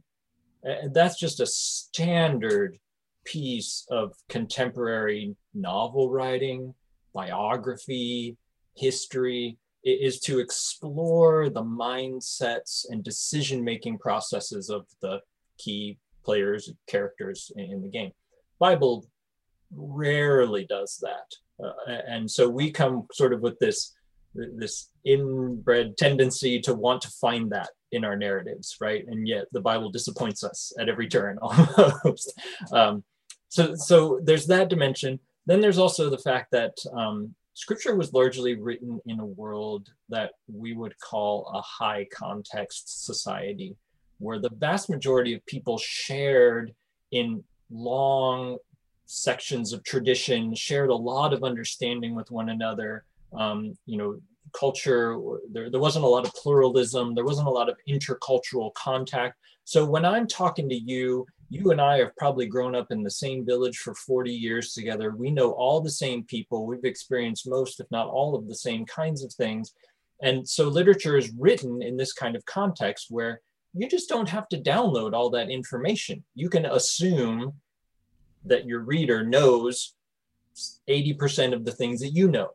[0.63, 2.79] And that's just a standard
[3.25, 6.73] piece of contemporary novel writing,
[7.13, 8.37] biography,
[8.75, 9.57] history.
[9.83, 15.19] Is to explore the mindsets and decision making processes of the
[15.59, 18.11] key players and characters in the game.
[18.57, 19.05] Bible
[19.71, 21.71] rarely does that uh,
[22.07, 23.93] and so we come sort of with this
[24.33, 29.05] this inbred tendency to want to find that in our narratives right?
[29.07, 32.33] And yet the bible disappoints us at every turn almost.
[32.71, 33.03] Um,
[33.55, 35.17] so so there's that dimension.
[35.45, 40.31] Then there's also the fact that um, scripture was largely written in a world that
[40.51, 43.77] we would call a high context society
[44.17, 46.73] where the vast majority of people shared
[47.11, 47.41] in
[47.71, 48.57] long
[49.05, 53.05] sections of tradition shared a lot of understanding with one another.
[53.31, 54.19] Um, you know
[54.51, 55.17] culture
[55.51, 57.15] there, there wasn't a lot of pluralism.
[57.15, 59.37] There wasn't a lot of intercultural contact.
[59.63, 63.11] So when i'm talking to you you and I have probably grown up in the
[63.11, 65.11] same village for 40 years together.
[65.11, 66.65] We know all the same people.
[66.65, 69.73] We've experienced most, if not all, of the same kinds of things.
[70.21, 73.41] And so literature is written in this kind of context where
[73.73, 76.23] you just don't have to download all that information.
[76.33, 77.53] You can assume
[78.45, 79.93] that your reader knows
[80.89, 82.51] 80% of the things that you know.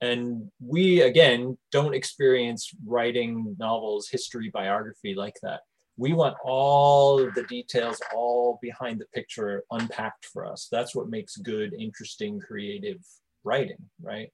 [0.00, 5.60] And we, again, don't experience writing novels, history, biography like that
[5.96, 11.08] we want all of the details all behind the picture unpacked for us that's what
[11.08, 13.04] makes good interesting creative
[13.44, 14.32] writing right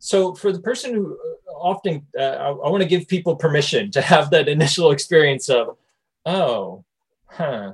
[0.00, 1.18] so for the person who
[1.60, 5.76] often uh, I, I want to give people permission to have that initial experience of,
[6.24, 6.84] oh,
[7.26, 7.72] huh,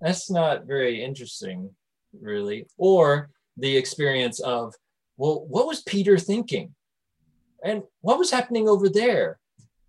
[0.00, 1.70] that's not very interesting,
[2.20, 2.66] really.
[2.78, 4.74] Or the experience of,
[5.16, 6.74] well, what was Peter thinking?
[7.64, 9.38] And what was happening over there?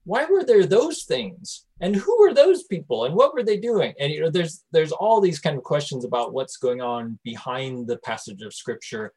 [0.07, 1.65] Why were there those things?
[1.81, 3.03] And who were those people?
[3.03, 3.93] And what were they doing?
[3.99, 7.87] And you know, there's there's all these kind of questions about what's going on behind
[7.87, 9.11] the passage of scripture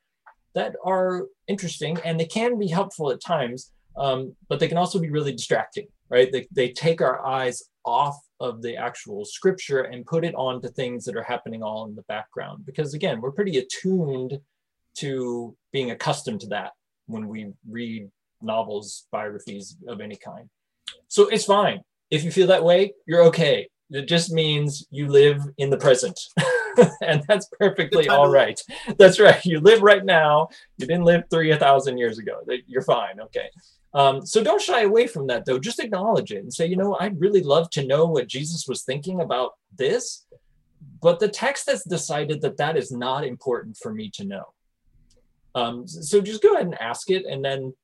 [0.56, 4.98] that are interesting and they can be helpful at times, um, but they can also
[4.98, 6.32] be really distracting, right?
[6.32, 10.68] They, they take our eyes off of the actual scripture and put it on to
[10.70, 12.66] things that are happening all in the background.
[12.66, 14.40] Because again, we're pretty attuned
[14.96, 16.72] to being accustomed to that
[17.06, 18.10] when we read
[18.42, 20.50] novels, biographies of any kind.
[21.08, 21.80] So it's fine.
[22.10, 23.68] If you feel that way, you're okay.
[23.90, 26.18] It just means you live in the present.
[27.02, 28.60] and that's perfectly all right.
[28.98, 29.44] That's right.
[29.44, 30.48] You live right now.
[30.78, 32.40] You didn't live three a thousand years ago.
[32.66, 33.20] You're fine.
[33.20, 33.50] Okay.
[33.92, 35.58] Um, so don't shy away from that though.
[35.58, 38.82] Just acknowledge it and say, you know, I'd really love to know what Jesus was
[38.82, 40.26] thinking about this,
[41.02, 44.44] but the text has decided that that is not important for me to know.
[45.56, 47.74] Um, so just go ahead and ask it and then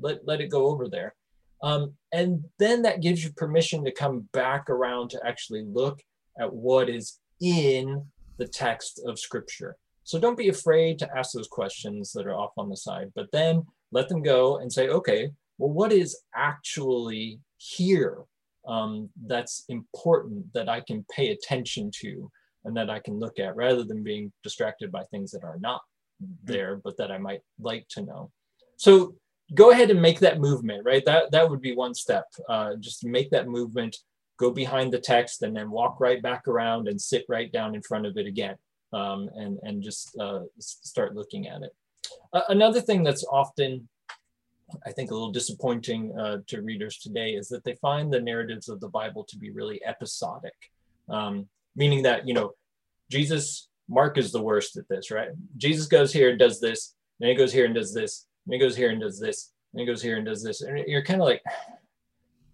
[0.00, 1.14] let, let it go over there.
[1.62, 6.00] Um, and then that gives you permission to come back around to actually look
[6.40, 8.04] at what is in
[8.38, 9.76] the text of scripture.
[10.04, 13.30] So don't be afraid to ask those questions that are off on the side, but
[13.32, 18.24] then let them go and say, okay, well, what is actually here
[18.66, 22.30] um, that's important that I can pay attention to
[22.64, 25.80] and that I can look at rather than being distracted by things that are not
[26.44, 28.30] there, but that I might like to know.
[28.76, 29.14] So
[29.54, 31.04] go ahead and make that movement, right?
[31.04, 32.26] That, that would be one step.
[32.48, 33.96] Uh, just make that movement,
[34.38, 37.82] go behind the text and then walk right back around and sit right down in
[37.82, 38.56] front of it again
[38.92, 41.74] um, and, and just uh, start looking at it.
[42.32, 43.88] Uh, another thing that's often
[44.84, 48.68] I think a little disappointing uh, to readers today is that they find the narratives
[48.68, 50.54] of the Bible to be really episodic,
[51.08, 52.52] um, meaning that you know
[53.10, 55.30] Jesus, Mark is the worst at this, right?
[55.56, 58.76] Jesus goes here and does this, and he goes here and does this, and goes
[58.76, 61.26] here and does this, and he goes here and does this, and you're kind of
[61.26, 61.42] like,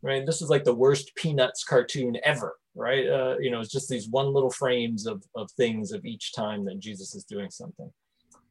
[0.03, 0.27] right?
[0.27, 3.07] This is like the worst Peanuts cartoon ever, right?
[3.07, 6.65] Uh, you know, it's just these one little frames of of things of each time
[6.67, 7.91] that Jesus is doing something.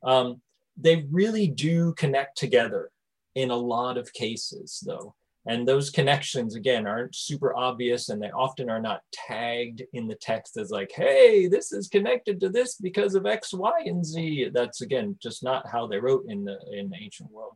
[0.04, 0.42] Um,
[0.78, 2.90] they really do connect together
[3.36, 8.32] in a lot of cases though and those connections again aren't super obvious and they
[8.32, 12.76] often are not tagged in the text as like hey this is connected to this
[12.76, 14.50] because of x y and z.
[14.54, 17.56] That's again just not how they wrote in the in the ancient world.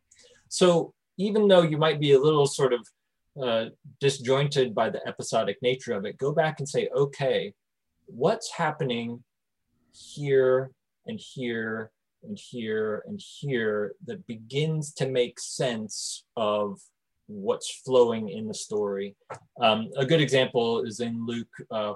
[0.50, 2.88] So even though you might be a little sort of
[3.42, 3.66] uh,
[4.00, 7.54] disjointed by the episodic nature of it go back and say okay
[8.08, 9.24] what's happening
[9.92, 10.72] here
[11.06, 11.92] and here
[12.24, 16.80] and here and here that begins to make sense of
[17.28, 19.16] what's flowing in the story.
[19.62, 21.94] Um, a good example is in Luke, uh,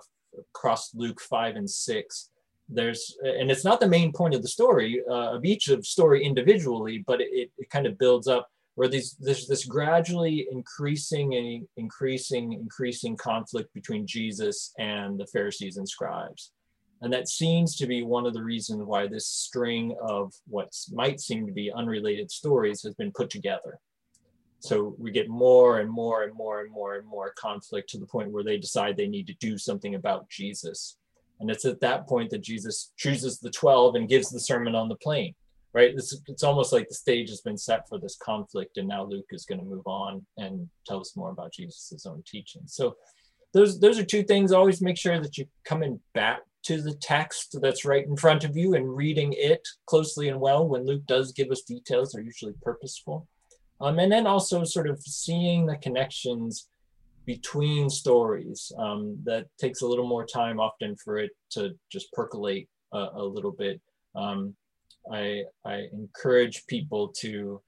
[0.56, 2.30] across Luke 5 and 6.
[2.70, 6.24] There's, and it's not the main point of the story, uh, of each of story
[6.24, 11.67] individually, but it, it kind of builds up where these, there's this gradually increasing and
[11.76, 16.52] increasing, increasing conflict between Jesus and the Pharisees and scribes.
[17.02, 21.20] And that seems to be one of the reasons why this string of what might
[21.20, 23.80] seem to be unrelated stories has been put together.
[24.62, 28.06] So we get more and more and more and more and more conflict to the
[28.06, 30.97] point where they decide they need to do something about Jesus.
[31.39, 34.88] And it's at that point that Jesus chooses the 12 and gives the Sermon on
[34.88, 35.34] the Plain,
[35.74, 35.91] right?
[35.91, 39.26] It's, it's almost like the stage has been set for this conflict, and now Luke
[39.32, 42.62] is going to move on and tell us more about Jesus' own teaching.
[42.67, 42.95] So
[43.54, 44.52] those those are two things.
[44.52, 48.56] Always make sure that you're coming back to the text that's right in front of
[48.56, 52.54] you and reading it closely and well when Luke does give us details they're usually
[52.62, 53.28] purposeful.
[53.82, 56.67] Um, and then also sort of seeing the connections
[57.26, 62.70] between stories um, that takes a little more time often for it to just percolate
[62.94, 63.82] a, a little bit.
[64.15, 64.56] Um,
[65.12, 67.62] I, I encourage people to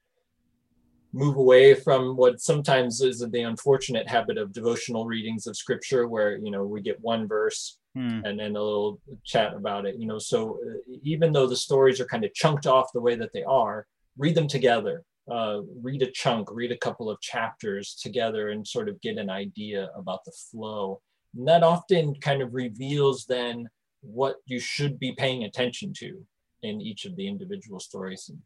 [1.12, 6.36] move away from what sometimes is the unfortunate habit of devotional readings of scripture where
[6.38, 8.20] you know we get one verse hmm.
[8.24, 12.00] and then a little chat about it you know so uh, even though the stories
[12.00, 13.86] are kind of chunked off the way that they are
[14.18, 18.88] read them together uh, read a chunk read a couple of chapters together and sort
[18.88, 21.00] of get an idea about the flow
[21.36, 23.68] and that often kind of reveals then
[24.02, 26.24] what you should be paying attention to
[26.62, 28.38] in each of the individual stories and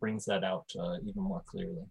[0.00, 1.84] brings that out uh, even more clearly.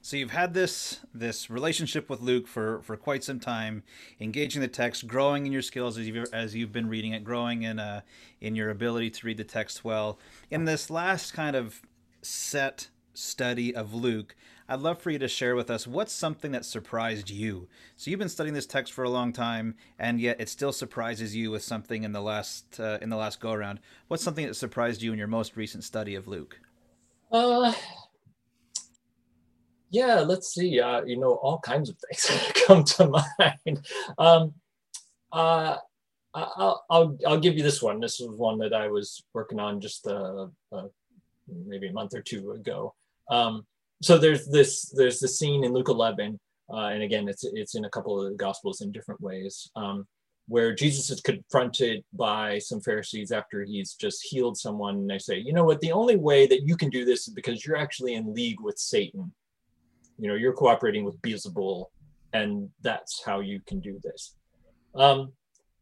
[0.00, 3.82] So you've had this this relationship with Luke for for quite some time,
[4.20, 7.62] engaging the text, growing in your skills as you've as you've been reading it, growing
[7.62, 8.00] in uh
[8.40, 10.18] in your ability to read the text well.
[10.50, 11.82] In this last kind of
[12.22, 12.88] set
[13.18, 14.34] study of Luke,
[14.68, 17.68] I'd love for you to share with us what's something that surprised you.
[17.96, 21.36] So you've been studying this text for a long time, and yet it still surprises
[21.36, 23.80] you with something in the last uh, in the last go around.
[24.08, 26.58] What's something that surprised you in your most recent study of Luke?
[27.30, 27.72] Uh,
[29.90, 30.80] yeah, let's see.
[30.80, 33.86] Uh, you know, all kinds of things come to mind.
[34.18, 34.54] Um,
[35.32, 35.76] uh,
[36.34, 37.98] I'll, I'll, I'll give you this one.
[37.98, 40.88] This was one that I was working on just uh, uh,
[41.48, 42.94] maybe a month or two ago.
[43.30, 43.66] Um,
[44.02, 46.38] so there's this there's the scene in Luke 11,
[46.72, 50.06] uh, and again, it's it's in a couple of the Gospels in different ways, um,
[50.48, 55.38] where Jesus is confronted by some Pharisees after he's just healed someone, and they say,
[55.38, 58.14] you know what, the only way that you can do this is because you're actually
[58.14, 59.32] in league with Satan.
[60.18, 61.86] You know, you're cooperating with Beelzebul,
[62.32, 64.34] and that's how you can do this.
[64.94, 65.32] Um,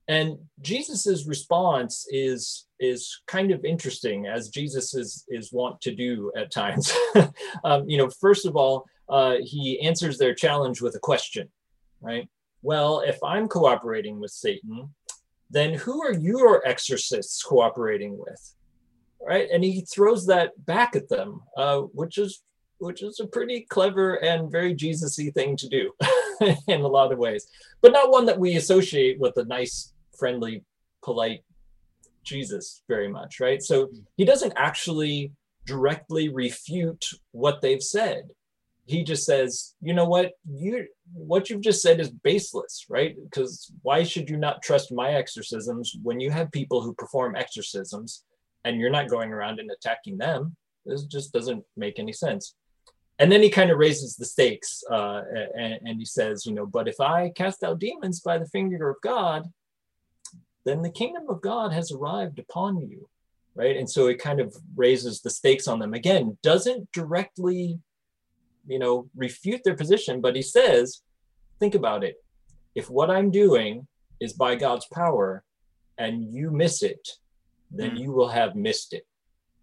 [0.09, 6.32] and jesus's response is is kind of interesting as jesus is is wont to do
[6.37, 6.93] at times.
[7.64, 11.49] Um, you know first of all uh, he answers their challenge with a question
[12.01, 12.28] right?
[12.62, 14.91] Well if i'm cooperating with satan
[15.51, 18.55] then who are your exorcists cooperating with?
[19.26, 19.49] Right?
[19.51, 22.43] And he throws that back at them uh, which is
[22.78, 25.93] which is a pretty clever and very jesus-y thing to do
[26.68, 27.47] in a lot of ways.
[27.80, 30.64] But not one that we associate with a nice friendly,
[31.03, 31.45] polite
[32.25, 33.62] Jesus very much, right?
[33.62, 35.33] So he doesn't actually
[35.66, 38.25] directly refute what they've said.
[38.87, 43.16] He just says, you know what, you what you've just said is baseless, right?
[43.25, 48.25] Because why should you not trust my exorcisms when you have people who perform exorcisms
[48.64, 50.55] and you're not going around and attacking them?
[50.85, 52.55] This just doesn't make any sense.
[53.18, 55.22] And then he kind of raises the stakes uh,
[55.57, 58.91] and, and he says, you know, but if I cast out demons by the finger
[58.91, 59.47] of God,
[60.64, 63.08] then the kingdom of God has arrived upon you,
[63.54, 63.76] right?
[63.76, 67.78] And so it kind of raises the stakes on them again, doesn't directly,
[68.66, 71.02] you know, refute their position, but he says,
[71.60, 72.16] think about it.
[72.74, 73.86] If what I'm doing
[74.20, 75.44] is by God's power
[75.98, 77.08] and you miss it,
[77.70, 78.00] then mm.
[78.00, 79.06] you will have missed it.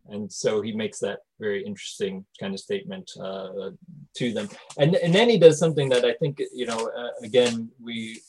[0.09, 3.71] And so he makes that very interesting kind of statement uh,
[4.15, 4.49] to them.
[4.77, 8.21] And, and then he does something that I think, you know, uh, again, we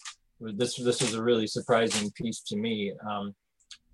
[0.55, 2.93] this this was a really surprising piece to me.
[3.09, 3.35] Um,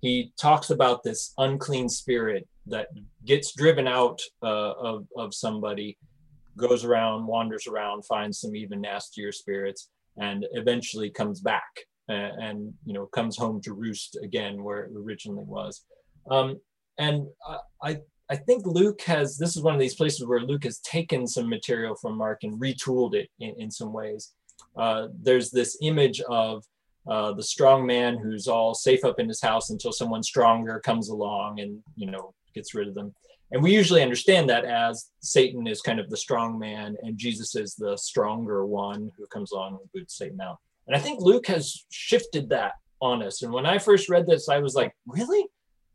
[0.01, 2.87] he talks about this unclean spirit that
[3.25, 5.97] gets driven out uh, of of somebody,
[6.57, 11.69] goes around, wanders around, finds some even nastier spirits, and eventually comes back
[12.07, 15.83] and, and you know comes home to roost again where it originally was.
[16.29, 16.59] Um,
[16.97, 17.27] and
[17.81, 21.27] I I think Luke has this is one of these places where Luke has taken
[21.27, 24.33] some material from Mark and retooled it in, in some ways
[24.79, 26.63] uh, there's this image of
[27.07, 31.09] uh, the strong man who's all safe up in his house until someone stronger comes
[31.09, 33.13] along and you know gets rid of them.
[33.51, 37.55] And we usually understand that as satan is kind of the strong man and jesus
[37.55, 40.57] is the stronger one who comes along and boots satan out.
[40.87, 43.41] And i think luke has shifted that on us.
[43.41, 45.45] And when i first read this i was like really?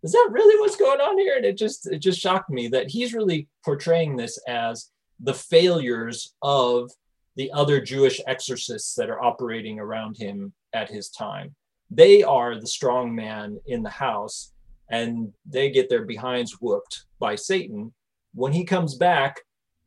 [0.03, 1.37] Is that really what's going on here?
[1.37, 6.35] And it just it just shocked me that he's really portraying this as the failures
[6.43, 6.91] of
[7.37, 11.55] the other Jewish exorcists that are operating around him at his time.
[11.91, 14.53] They are the strong man in the house,
[14.91, 17.93] and they get their behinds whooped by Satan.
[18.35, 19.41] When he comes back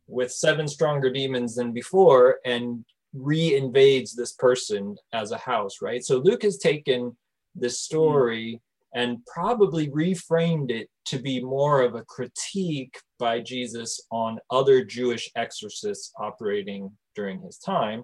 [0.07, 6.03] with seven stronger demons than before and re-invades this person as a house, right?
[6.03, 7.15] So Luke has taken
[7.55, 8.61] this story
[8.93, 15.29] and probably reframed it to be more of a critique by Jesus on other Jewish
[15.35, 18.03] exorcists operating during his time,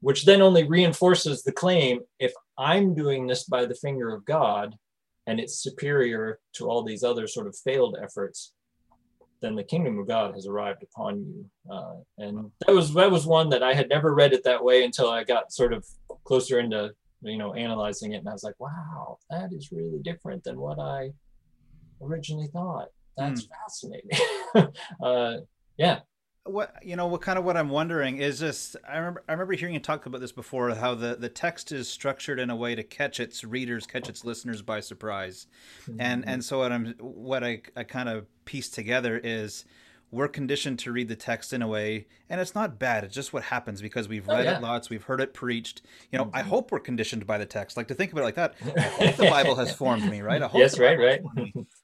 [0.00, 4.74] which then only reinforces the claim if I'm doing this by the finger of God
[5.26, 8.52] and it's superior to all these other sort of failed efforts,
[9.40, 11.44] then the kingdom of God has arrived upon you.
[11.70, 14.84] Uh, and that was that was one that I had never read it that way
[14.84, 15.86] until I got sort of
[16.24, 16.92] closer into
[17.22, 20.78] you know analyzing it, and I was like, wow, that is really different than what
[20.78, 21.10] I
[22.00, 22.88] originally thought.
[23.16, 23.48] That's mm.
[23.48, 24.72] fascinating.
[25.02, 25.36] uh,
[25.76, 26.00] yeah,
[26.44, 29.54] what you know what kind of what i'm wondering is just i remember i remember
[29.54, 32.74] hearing you talk about this before how the the text is structured in a way
[32.74, 35.46] to catch its readers catch its listeners by surprise
[35.82, 36.00] mm-hmm.
[36.00, 39.64] and and so what i'm what i i kind of piece together is
[40.12, 43.32] we're conditioned to read the text in a way and it's not bad it's just
[43.32, 44.58] what happens because we've oh, read oh, yeah.
[44.58, 45.82] it lots we've heard it preached.
[46.12, 46.36] You know mm-hmm.
[46.36, 47.76] i hope we're conditioned by the text.
[47.76, 50.40] Like to think about it like that i hope the bible has formed me right?
[50.40, 51.22] I hope yes right right.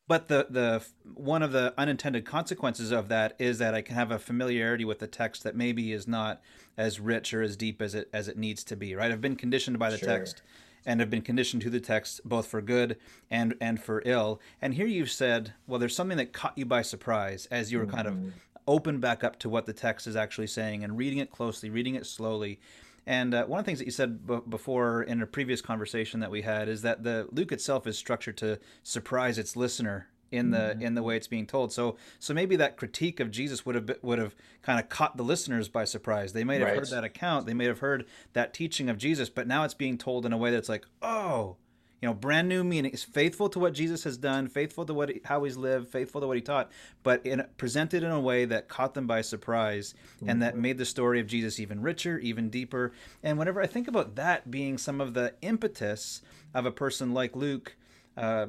[0.06, 4.10] but the the one of the unintended consequences of that is that i can have
[4.10, 6.40] a familiarity with the text that maybe is not
[6.76, 9.10] as rich or as deep as it as it needs to be right?
[9.10, 10.08] I've been conditioned by the sure.
[10.08, 10.42] text
[10.86, 12.96] and have been conditioned to the text both for good
[13.30, 14.40] and and for ill.
[14.60, 17.86] And here you've said, well, there's something that caught you by surprise as you were
[17.86, 17.96] mm-hmm.
[17.96, 18.28] kind of mm-hmm.
[18.66, 21.94] open back up to what the text is actually saying and reading it closely, reading
[21.94, 22.60] it slowly.
[23.06, 26.20] And uh, one of the things that you said b- before in a previous conversation
[26.20, 30.50] that we had is that the Luke itself is structured to surprise its listener in
[30.50, 30.82] the mm-hmm.
[30.82, 31.72] in the way it's being told.
[31.72, 35.22] So so maybe that critique of Jesus would have would have kind of caught the
[35.22, 36.32] listeners by surprise.
[36.32, 36.78] They might have right.
[36.78, 39.98] heard that account, they may have heard that teaching of Jesus, but now it's being
[39.98, 41.56] told in a way that's like, oh,
[42.00, 42.92] you know, brand new meaning.
[42.92, 46.20] It's faithful to what Jesus has done, faithful to what he, how he's lived, faithful
[46.20, 46.70] to what he taught,
[47.02, 50.30] but in, presented in a way that caught them by surprise mm-hmm.
[50.30, 50.62] and that mm-hmm.
[50.62, 52.92] made the story of Jesus even richer, even deeper.
[53.22, 56.22] And whenever I think about that being some of the impetus
[56.54, 57.76] of a person like Luke.
[58.16, 58.48] Uh,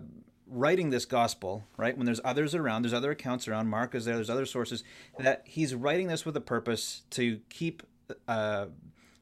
[0.49, 1.97] writing this gospel, right?
[1.97, 3.67] When there's others around, there's other accounts around.
[3.67, 4.15] Mark is there.
[4.15, 4.83] There's other sources
[5.17, 7.83] that he's writing this with a purpose to keep
[8.27, 8.67] uh,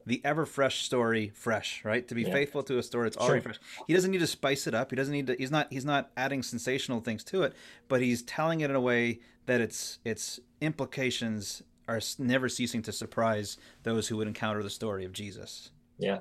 [0.06, 2.06] the ever fresh story fresh, right?
[2.08, 2.32] To be yeah.
[2.32, 3.52] faithful to a story it's already sure.
[3.52, 3.60] fresh.
[3.86, 4.90] He doesn't need to spice it up.
[4.90, 5.36] He doesn't need to.
[5.38, 5.70] He's not.
[5.70, 7.54] He's not adding sensational things to it,
[7.88, 12.92] but he's telling it in a way that its its implications are never ceasing to
[12.92, 15.70] surprise those who would encounter the story of Jesus.
[15.98, 16.20] Yeah,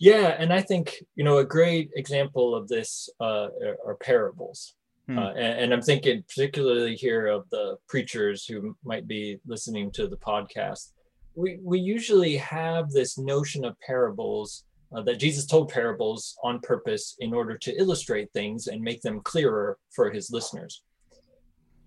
[0.00, 3.48] yeah, and I think you know a great example of this uh,
[3.86, 4.74] are, parables,
[5.06, 5.18] hmm.
[5.18, 10.08] uh, and, and, I'm thinking particularly here of the preachers who might be listening to
[10.08, 10.92] the podcast.
[11.34, 14.64] We we usually have this notion of parables
[14.96, 19.20] uh, that Jesus told parables on purpose in order to illustrate things and make them
[19.20, 20.82] clearer for his listeners.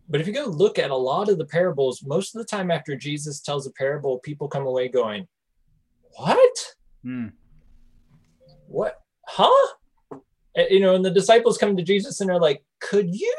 [0.08, 2.70] But if you go look at a lot of the parables, most of the time
[2.70, 5.28] after Jesus tells a parable, people come away going,
[6.16, 7.30] "What?" Hmm
[8.68, 9.00] what?
[9.28, 9.68] Huh?
[10.56, 13.36] You know and the disciples come to jesus and are like could you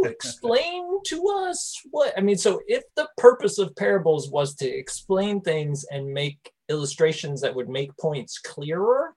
[0.04, 5.40] explain to us what i mean so if the purpose of parables was to explain
[5.40, 9.14] things and make illustrations that would make points clearer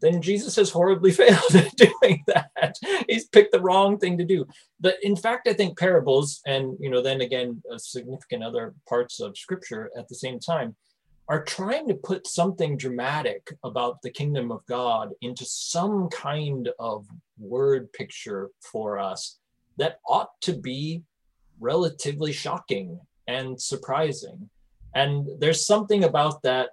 [0.00, 2.76] then jesus has horribly failed at doing that.
[3.08, 4.46] He's picked the wrong thing to do.
[4.80, 9.36] But in fact i think parables and you know then again significant other parts of
[9.36, 10.76] scripture at the same time
[11.28, 17.06] are trying to put something dramatic about the kingdom of God into some kind of
[17.38, 19.38] word picture for us
[19.76, 21.02] that ought to be
[21.60, 24.48] relatively shocking and surprising.
[24.94, 26.70] And there's something about that.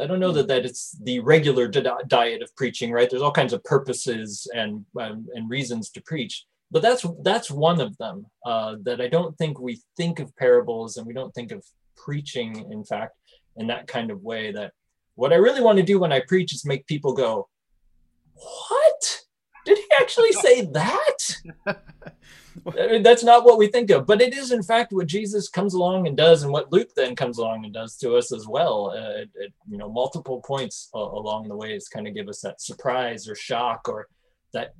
[0.00, 3.08] I don't know that, that it's the regular diet of preaching, right?
[3.08, 6.44] There's all kinds of purposes and, and, and reasons to preach.
[6.70, 10.96] But that's that's one of them uh, that I don't think we think of parables
[10.96, 11.64] and we don't think of
[11.96, 13.16] preaching, in fact,
[13.56, 14.72] in that kind of way that
[15.14, 17.48] what I really want to do when I preach is make people go,
[18.34, 19.20] What?
[19.64, 21.36] Did he actually say that?
[21.66, 25.48] I mean, that's not what we think of, but it is in fact what Jesus
[25.48, 28.46] comes along and does, and what Luke then comes along and does to us as
[28.46, 28.92] well.
[28.96, 32.28] Uh, at, at, you know, multiple points uh, along the way is kind of give
[32.28, 34.06] us that surprise or shock or
[34.52, 34.74] that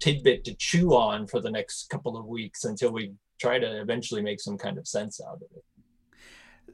[0.00, 4.22] tidbit to chew on for the next couple of weeks until we try to eventually
[4.22, 5.64] make some kind of sense out of it.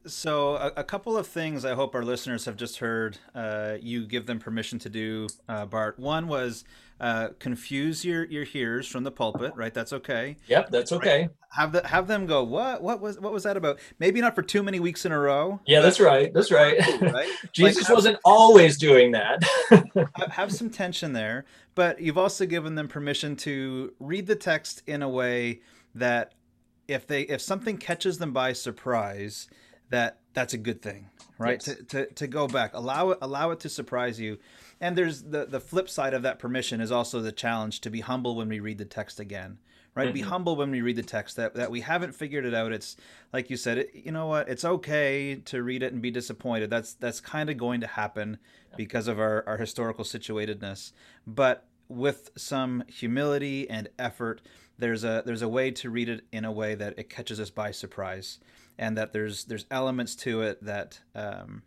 [0.06, 4.06] So, a, a, couple of things I hope our listeners have just heard uh, you
[4.06, 5.98] give them permission to do, uh, Bart.
[5.98, 6.64] One was
[7.00, 9.72] uh, confuse your, your hearers from the pulpit, right?
[9.72, 10.36] That's okay.
[10.48, 11.22] Yep, that's okay.
[11.22, 11.30] Right?
[11.52, 12.44] Have the, have them go.
[12.44, 13.80] What what was what was that about?
[13.98, 15.60] Maybe not for too many weeks in a row.
[15.66, 16.32] Yeah, that's right.
[16.32, 16.78] That's right.
[17.00, 17.28] right?
[17.52, 19.42] Jesus like, wasn't always doing that.
[20.30, 21.44] have some tension there,
[21.74, 25.60] but you've also given them permission to read the text in a way
[25.94, 26.34] that
[26.86, 29.48] if they if something catches them by surprise
[29.90, 31.62] that that's a good thing, right?
[31.64, 31.76] Yes.
[31.76, 34.38] To, to, to go back, allow it, allow it to surprise you.
[34.80, 38.00] And there's the, the flip side of that permission is also the challenge to be
[38.00, 39.58] humble when we read the text again,
[39.94, 40.06] right?
[40.06, 40.14] Mm-hmm.
[40.14, 42.72] Be humble when we read the text that, that we haven't figured it out.
[42.72, 42.96] It's
[43.32, 44.48] like you said, it, you know what?
[44.48, 46.70] It's okay to read it and be disappointed.
[46.70, 48.38] That's, that's kind of going to happen
[48.70, 48.76] yeah.
[48.76, 50.92] because of our, our historical situatedness.
[51.26, 54.40] But with some humility and effort,
[54.78, 57.50] there's a, there's a way to read it in a way that it catches us
[57.50, 58.38] by surprise
[58.80, 61.62] and that there's there's elements to it that um,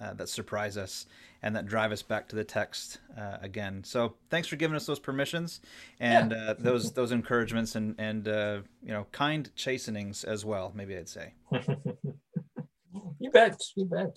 [0.00, 1.04] uh, that surprise us
[1.42, 3.82] and that drive us back to the text uh, again.
[3.84, 5.60] So thanks for giving us those permissions
[6.00, 6.50] and yeah.
[6.50, 10.72] uh, those those encouragements and and uh, you know kind chastenings as well.
[10.74, 11.34] Maybe I'd say.
[13.18, 13.60] you bet.
[13.76, 14.16] You bet.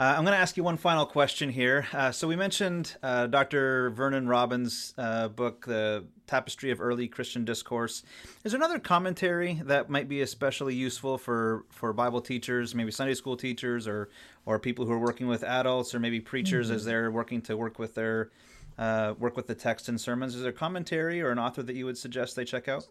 [0.00, 1.86] Uh, I'm going to ask you one final question here.
[1.92, 3.90] Uh, so we mentioned uh, Dr.
[3.90, 8.02] Vernon Robbins' uh, book, The Tapestry of Early Christian Discourse.
[8.42, 13.12] Is there another commentary that might be especially useful for, for Bible teachers, maybe Sunday
[13.12, 14.08] school teachers, or
[14.46, 16.76] or people who are working with adults, or maybe preachers mm-hmm.
[16.76, 18.30] as they're working to work with their
[18.78, 20.34] uh, work with the text and sermons?
[20.34, 22.86] Is there a commentary or an author that you would suggest they check out?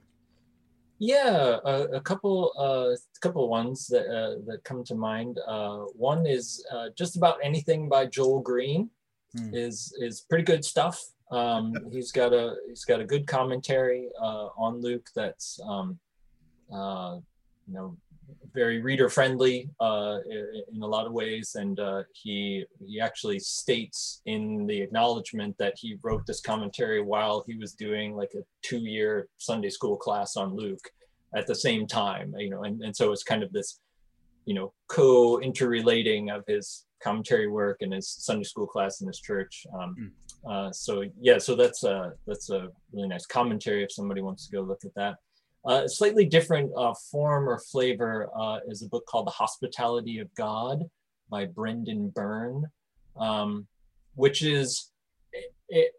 [1.00, 5.39] Yeah, a, a couple, uh, a couple ones that uh, that come to mind.
[5.47, 8.89] Uh, one is uh, just about anything by Joel Green
[9.36, 9.54] hmm.
[9.54, 11.02] is is pretty good stuff.
[11.32, 15.97] Um, he's got a he's got a good commentary uh, on Luke that's um,
[16.72, 17.20] uh,
[17.68, 17.97] you know,
[18.54, 20.18] very reader friendly uh,
[20.74, 21.56] in a lot of ways.
[21.56, 27.44] And uh, he he actually states in the acknowledgement that he wrote this commentary while
[27.48, 30.90] he was doing like a two year Sunday school class on Luke
[31.36, 32.34] at the same time.
[32.38, 33.80] You know, and, and so it's kind of this
[34.46, 39.20] you know co interrelating of his commentary work and his Sunday school class in his
[39.20, 39.66] church.
[39.74, 40.52] Um, mm.
[40.52, 44.56] uh, so yeah, so that's a that's a really nice commentary if somebody wants to
[44.56, 45.16] go look at that.
[45.68, 50.20] Uh, a slightly different uh, form or flavor uh, is a book called The Hospitality
[50.20, 50.84] of God
[51.30, 52.66] by Brendan Byrne,
[53.18, 53.68] um,
[54.16, 54.91] which is,
[55.34, 55.91] it, it,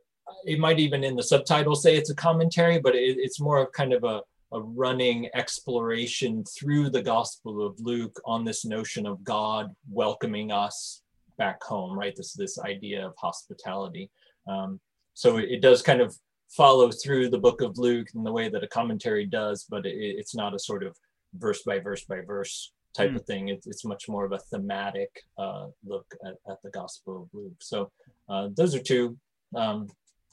[0.47, 3.73] it, might even in the subtitle say it's a commentary, but it, it's more of
[3.73, 9.23] kind of a, a running exploration through the Gospel of Luke on this notion of
[9.23, 11.03] God welcoming us
[11.37, 12.17] back home, right?
[12.17, 14.11] This, this idea of hospitality.
[14.49, 14.81] Um,
[15.15, 16.17] so it, it does kind of
[16.51, 19.95] follow through the book of Luke in the way that a commentary does, but it,
[19.97, 20.97] it's not a sort of
[21.35, 23.17] verse by verse by verse type mm.
[23.17, 23.49] of thing.
[23.49, 27.55] It's, it's much more of a thematic uh, look at, at, the Gospel of Luke.
[27.61, 27.91] So
[28.29, 29.17] uh, those are two,
[29.55, 29.87] um,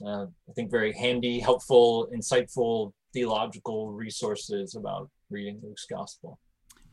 [0.05, 6.39] uh, I think, very handy, helpful, insightful theological resources about reading Luke's Gospel.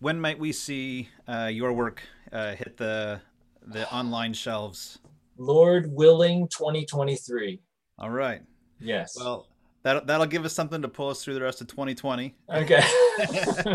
[0.00, 2.02] When might we see uh, your work
[2.32, 3.20] uh, hit the
[3.66, 4.98] the online shelves?
[5.38, 7.60] Lord willing, 2023.
[7.98, 8.42] All right.
[8.84, 9.16] Yes.
[9.18, 9.46] Well,
[9.84, 12.34] that that'll give us something to pull us through the rest of 2020.
[12.54, 12.82] Okay.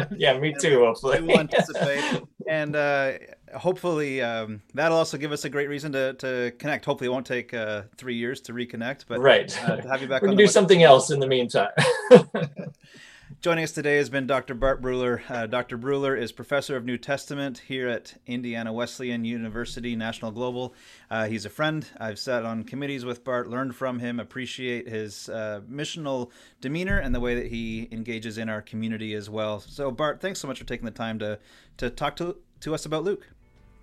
[0.17, 0.85] yeah, me too.
[0.85, 3.13] Hopefully, we will anticipate, and uh,
[3.55, 6.85] hopefully um, that'll also give us a great reason to, to connect.
[6.85, 10.07] Hopefully, it won't take uh, three years to reconnect, but right, uh, to have you
[10.07, 10.21] back.
[10.23, 11.69] we can do something else in the meantime.
[13.41, 14.55] Joining us today has been Dr.
[14.55, 15.21] Bart Bruehler.
[15.29, 15.77] Uh, Dr.
[15.77, 20.73] Bruehler is professor of New Testament here at Indiana Wesleyan University National Global.
[21.11, 21.85] Uh, he's a friend.
[21.99, 27.13] I've sat on committees with Bart, learned from him, appreciate his uh, missional demeanor and
[27.13, 29.59] the way that he engages in our community as well.
[29.59, 31.37] So, Bart, thanks so much for taking the time to,
[31.77, 33.29] to talk to, to us about Luke.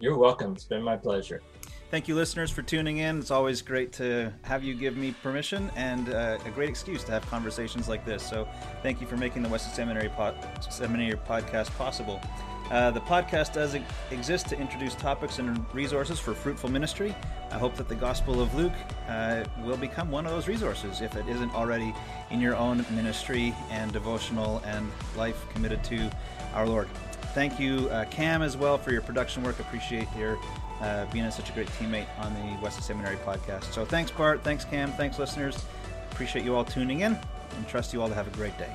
[0.01, 0.53] You're welcome.
[0.53, 1.41] It's been my pleasure.
[1.89, 3.21] Thank you, listeners, for tuning in.
[3.21, 7.13] It's always great to have you give me permission and uh, a great excuse to
[7.13, 8.29] have conversations like this.
[8.29, 8.49] So,
[8.83, 10.11] thank you for making the Wesley Seminary,
[10.69, 12.21] Seminary podcast possible.
[12.73, 13.77] Uh, the podcast does
[14.11, 17.15] exist to introduce topics and resources for fruitful ministry.
[17.53, 18.73] I hope that the Gospel of Luke
[19.09, 21.95] uh, will become one of those resources if it isn't already
[22.31, 26.11] in your own ministry and devotional and life committed to
[26.53, 26.89] our Lord.
[27.33, 29.61] Thank you, uh, Cam, as well, for your production work.
[29.61, 30.37] Appreciate your
[30.81, 33.73] uh, being such a great teammate on the Wesley Seminary podcast.
[33.73, 34.43] So thanks, Bart.
[34.43, 34.93] Thanks, Cam.
[34.93, 35.65] Thanks, listeners.
[36.13, 37.19] Appreciate you all tuning in
[37.57, 38.71] and trust you all to have a great day.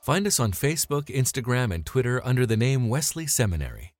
[0.00, 3.91] Find us on Facebook, Instagram, and Twitter under the name Wesley Seminary.